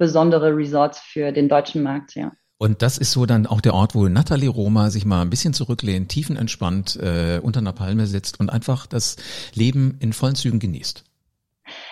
besondere 0.00 0.56
Resorts 0.56 0.98
für 0.98 1.30
den 1.30 1.48
deutschen 1.48 1.84
Markt, 1.84 2.16
ja. 2.16 2.32
Und 2.58 2.82
das 2.82 2.98
ist 2.98 3.12
so 3.12 3.24
dann 3.24 3.46
auch 3.46 3.60
der 3.60 3.74
Ort, 3.74 3.94
wo 3.94 4.06
Nathalie 4.08 4.50
Roma 4.50 4.90
sich 4.90 5.06
mal 5.06 5.22
ein 5.22 5.30
bisschen 5.30 5.54
zurücklehnt, 5.54 6.10
tiefenentspannt 6.10 6.96
äh, 6.96 7.40
unter 7.42 7.60
einer 7.60 7.72
Palme 7.72 8.06
sitzt 8.06 8.38
und 8.38 8.50
einfach 8.50 8.86
das 8.86 9.16
Leben 9.54 9.96
in 10.00 10.12
vollen 10.12 10.34
Zügen 10.34 10.58
genießt. 10.58 11.04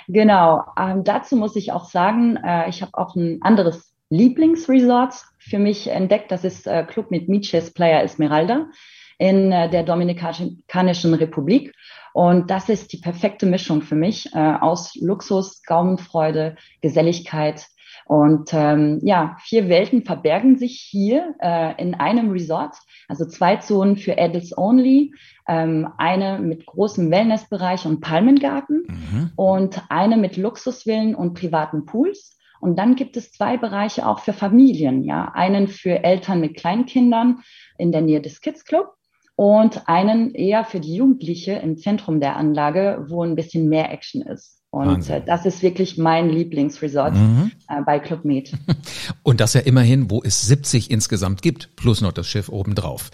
Genau. 0.09 0.65
Ähm, 0.79 1.05
dazu 1.05 1.37
muss 1.37 1.57
ich 1.57 1.73
auch 1.73 1.89
sagen, 1.89 2.37
äh, 2.37 2.69
ich 2.69 2.83
habe 2.83 2.93
auch 2.95 3.15
ein 3.15 3.39
anderes 3.41 3.95
Lieblingsresort 4.11 5.15
für 5.39 5.59
mich 5.59 5.89
entdeckt. 5.89 6.31
Das 6.31 6.45
ist 6.45 6.67
äh, 6.67 6.85
Club 6.85 7.11
mit 7.11 7.29
Miches 7.29 7.73
Playa 7.73 8.03
Esmeralda 8.03 8.67
in 9.19 9.53
äh, 9.53 9.71
der 9.71 9.85
Dominikanischen 9.85 11.15
Republik. 11.15 11.75
Und 12.13 12.51
das 12.51 12.69
ist 12.69 12.93
die 12.93 12.99
perfekte 12.99 13.47
Mischung 13.47 13.81
für 13.81 13.95
mich 13.95 14.35
äh, 14.35 14.39
aus 14.39 14.95
Luxus, 14.97 15.63
Gaumenfreude, 15.63 16.57
Geselligkeit, 16.81 17.67
und 18.09 18.55
ähm, 18.55 19.01
ja, 19.03 19.37
vier 19.41 19.69
Welten 19.69 20.03
verbergen 20.03 20.57
sich 20.57 20.81
hier 20.81 21.35
äh, 21.41 21.75
in 21.81 21.95
einem 21.95 22.31
Resort. 22.31 22.75
Also 23.07 23.27
zwei 23.27 23.57
Zonen 23.57 23.99
für 23.99 24.19
Adults 24.19 24.57
Only, 24.57 25.13
ähm, 25.47 25.89
eine 25.99 26.39
mit 26.39 26.65
großem 26.65 27.11
Wellnessbereich 27.11 27.85
und 27.85 28.01
Palmengarten 28.01 28.87
mhm. 28.89 29.31
und 29.37 29.83
eine 29.91 30.17
mit 30.17 30.39
Luxusvillen 30.39 31.15
und 31.15 31.35
privaten 31.35 31.85
Pools. 31.85 32.39
Und 32.61 32.79
dann 32.79 32.97
gibt 32.97 33.19
es 33.19 33.31
zwei 33.31 33.59
Bereiche 33.59 34.07
auch 34.07 34.21
für 34.21 34.33
Familien, 34.33 35.05
ja. 35.05 35.31
Einen 35.35 35.69
für 35.69 36.03
Eltern 36.03 36.41
mit 36.41 36.57
Kleinkindern 36.57 37.43
in 37.77 37.93
der 37.93 38.01
Nähe 38.01 38.23
des 38.23 38.41
Kids 38.41 38.65
Club 38.65 38.95
und 39.37 39.87
einen 39.87 40.35
eher 40.35 40.65
für 40.65 40.81
die 40.81 40.95
Jugendliche 40.95 41.53
im 41.53 41.77
Zentrum 41.77 42.21
der 42.21 42.37
Anlage, 42.37 43.05
wo 43.09 43.23
ein 43.23 43.37
bisschen 43.37 43.69
mehr 43.69 43.93
Action 43.93 44.23
ist. 44.23 44.58
Und 44.71 45.09
äh, 45.09 45.23
das 45.25 45.47
ist 45.47 45.63
wirklich 45.63 45.97
mein 45.97 46.29
Lieblingsresort 46.29 47.15
mhm. 47.15 47.53
äh, 47.69 47.83
bei 47.83 47.99
Club 47.99 48.25
Med. 48.25 48.53
Und 49.23 49.41
das 49.41 49.55
ja 49.55 49.61
immerhin, 49.63 50.11
wo 50.11 50.23
es 50.23 50.47
70 50.47 50.91
insgesamt 50.91 51.41
gibt, 51.41 51.75
plus 51.77 52.01
noch 52.01 52.13
das 52.13 52.27
Schiff 52.27 52.49
obendrauf. 52.49 53.11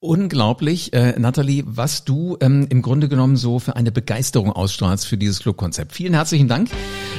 Unglaublich, 0.00 0.92
äh, 0.94 1.18
Nathalie, 1.18 1.62
was 1.64 2.04
du 2.04 2.36
ähm, 2.40 2.66
im 2.68 2.82
Grunde 2.82 3.08
genommen 3.08 3.36
so 3.36 3.60
für 3.60 3.76
eine 3.76 3.92
Begeisterung 3.92 4.50
ausstrahlst 4.50 5.06
für 5.06 5.16
dieses 5.16 5.38
Clubkonzept. 5.40 5.92
Vielen 5.92 6.12
herzlichen 6.12 6.48
Dank, 6.48 6.70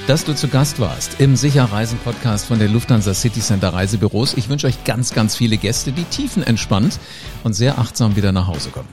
dass 0.05 0.25
du 0.25 0.35
zu 0.35 0.49
Gast 0.49 0.81
warst 0.81 1.21
im 1.21 1.37
Sicherreisen-Podcast 1.37 2.45
von 2.45 2.59
der 2.59 2.67
Lufthansa 2.67 3.13
City 3.13 3.39
Center 3.39 3.69
Reisebüros. 3.69 4.33
Ich 4.33 4.49
wünsche 4.49 4.67
euch 4.67 4.83
ganz, 4.83 5.13
ganz 5.13 5.37
viele 5.37 5.55
Gäste, 5.55 5.93
die 5.93 6.03
tiefenentspannt 6.03 6.99
und 7.45 7.53
sehr 7.53 7.79
achtsam 7.79 8.17
wieder 8.17 8.33
nach 8.33 8.47
Hause 8.47 8.69
kommen. 8.69 8.89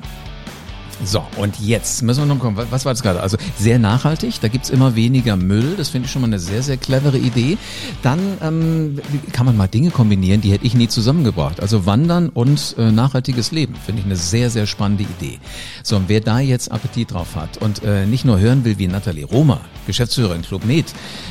So, 1.05 1.25
und 1.37 1.59
jetzt 1.61 2.03
müssen 2.03 2.21
wir 2.21 2.27
noch 2.27 2.39
kommen. 2.39 2.59
Was 2.71 2.85
war 2.85 2.93
das 2.93 3.03
gerade? 3.03 3.21
Also 3.21 3.39
sehr 3.59 3.79
nachhaltig, 3.79 4.41
da 4.41 4.49
gibt's 4.49 4.69
immer 4.69 4.97
weniger 4.97 5.37
Müll. 5.37 5.75
Das 5.77 5.89
finde 5.89 6.07
ich 6.07 6.13
schon 6.13 6.23
mal 6.23 6.29
eine 6.29 6.39
sehr, 6.39 6.63
sehr 6.63 6.77
clevere 6.77 7.17
Idee. 7.17 7.57
Dann 8.03 8.19
ähm, 8.43 9.01
kann 9.33 9.47
man 9.47 9.57
mal 9.57 9.67
Dinge 9.67 9.91
kombinieren, 9.91 10.43
die 10.43 10.53
hätte 10.53 10.67
ich 10.67 10.75
nie 10.75 10.89
zusammengebracht. 10.89 11.61
Also 11.61 11.87
Wandern 11.87 12.29
und 12.29 12.75
äh, 12.79 12.93
nachhaltiges 12.93 13.51
Leben 13.51 13.75
finde 13.75 14.01
ich 14.01 14.07
eine 14.07 14.17
sehr, 14.17 14.51
sehr 14.51 14.67
spannende 14.67 15.05
Idee. 15.05 15.39
So, 15.83 15.97
und 15.97 16.09
wer 16.09 16.21
da 16.21 16.39
jetzt 16.39 16.71
Appetit 16.71 17.13
drauf 17.13 17.35
hat 17.35 17.57
und 17.59 17.83
äh, 17.83 18.05
nicht 18.05 18.27
nur 18.27 18.39
hören 18.39 18.65
will 18.65 18.79
wie 18.79 18.87
Nathalie 18.87 19.25
Roma, 19.25 19.61
Geschäftsführerin 19.87 20.43
Club 20.43 20.65
Med, 20.65 20.87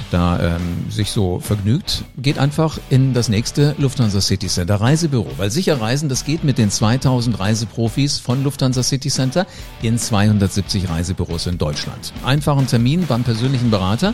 da 0.09 0.55
ähm, 0.55 0.89
sich 0.89 1.11
so 1.11 1.39
vergnügt, 1.39 2.03
geht 2.17 2.39
einfach 2.39 2.79
in 2.89 3.13
das 3.13 3.29
nächste 3.29 3.75
Lufthansa 3.77 4.19
City 4.21 4.47
Center 4.47 4.75
Reisebüro. 4.75 5.29
Weil 5.37 5.51
sicher 5.51 5.79
reisen, 5.79 6.09
das 6.09 6.25
geht 6.25 6.43
mit 6.43 6.57
den 6.57 6.71
2000 6.71 7.39
Reiseprofis 7.39 8.17
von 8.17 8.43
Lufthansa 8.43 8.81
City 8.81 9.09
Center 9.09 9.45
in 9.81 9.97
270 9.97 10.89
Reisebüros 10.89 11.47
in 11.47 11.57
Deutschland. 11.57 12.13
Einfachen 12.23 12.67
Termin 12.67 13.05
beim 13.07 13.23
persönlichen 13.23 13.71
Berater 13.71 14.13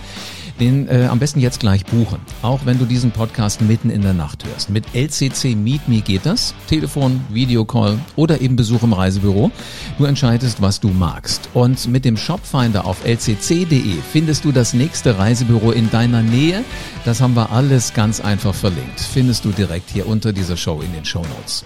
den 0.60 0.88
äh, 0.88 1.08
am 1.10 1.20
besten 1.20 1.40
jetzt 1.40 1.60
gleich 1.60 1.86
buchen. 1.86 2.20
Auch 2.42 2.66
wenn 2.66 2.80
du 2.80 2.86
diesen 2.86 3.12
Podcast 3.12 3.62
mitten 3.62 3.90
in 3.90 4.02
der 4.02 4.14
Nacht 4.14 4.46
hörst. 4.46 4.70
Mit 4.70 4.86
LCC 4.94 5.56
Meet 5.56 5.88
Me 5.88 6.02
geht 6.02 6.26
das. 6.26 6.54
Telefon, 6.68 7.22
Videocall 7.30 8.00
oder 8.16 8.42
eben 8.42 8.56
Besuch 8.56 8.84
im 8.84 8.94
Reisebüro. 8.94 9.52
Du 9.98 10.06
entscheidest, 10.06 10.62
was 10.62 10.80
du 10.80 10.90
magst. 10.90 11.50
Und 11.54 11.88
mit 11.88 12.06
dem 12.06 12.18
Shopfinder 12.18 12.86
auf 12.86 13.06
lcc.de 13.06 13.96
findest 14.12 14.46
du 14.46 14.52
das 14.52 14.74
nächste 14.74 15.18
Reisebüro 15.18 15.72
in 15.72 15.90
deiner 15.92 16.22
Nähe. 16.22 16.64
Das 17.04 17.22
haben 17.22 17.36
wir 17.36 17.52
alles 17.52 17.94
ganz 17.94 18.20
einfach 18.20 18.56
verlinkt. 18.56 19.00
Findest 19.00 19.46
du 19.46 19.50
direkt 19.50 19.90
hier 19.90 20.08
unter 20.08 20.34
dieser 20.34 20.58
Show 20.58 20.82
in 20.82 20.94
den 20.94 21.06
Show 21.06 21.22
Notes. 21.38 21.66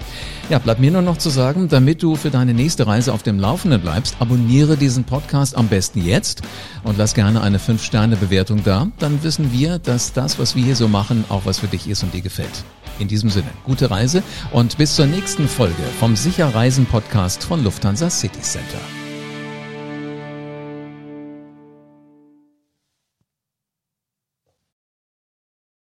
Ja, 0.50 0.58
bleibt 0.58 0.80
mir 0.80 0.92
nur 0.92 1.04
noch 1.04 1.18
zu 1.18 1.30
sagen, 1.30 1.70
damit 1.70 2.02
du 2.02 2.16
für 2.16 2.32
deine 2.32 2.56
nächste 2.56 2.88
Reise 2.88 3.14
auf 3.14 3.22
dem 3.22 3.40
Laufenden 3.40 3.82
bleibst, 3.82 4.16
abonniere 4.20 4.78
diesen 4.78 5.04
Podcast 5.04 5.56
am 5.56 5.68
besten 5.68 6.04
jetzt 6.04 6.42
und 6.84 6.98
lass 6.98 7.14
gerne 7.14 7.42
eine 7.42 7.60
5-Sterne-Bewertung 7.60 8.64
da 8.64 8.79
dann 9.00 9.24
wissen 9.24 9.52
wir, 9.52 9.80
dass 9.80 10.14
das, 10.14 10.40
was 10.40 10.56
wir 10.56 10.64
hier 10.64 10.76
so 10.76 10.88
machen, 10.88 11.26
auch 11.30 11.46
was 11.46 11.60
für 11.60 11.68
dich 11.68 11.88
ist 11.88 12.04
und 12.04 12.14
dir 12.14 12.22
gefällt. 12.22 12.64
In 13.00 13.08
diesem 13.08 13.30
Sinne, 13.30 13.50
gute 13.64 13.90
Reise 13.90 14.24
und 14.52 14.78
bis 14.78 14.96
zur 14.96 15.06
nächsten 15.06 15.48
Folge 15.48 15.84
vom 16.00 16.16
Sicherreisen 16.16 16.86
Podcast 16.86 17.44
von 17.44 17.64
Lufthansa 17.64 18.10
City 18.10 18.42
Center. 18.42 18.80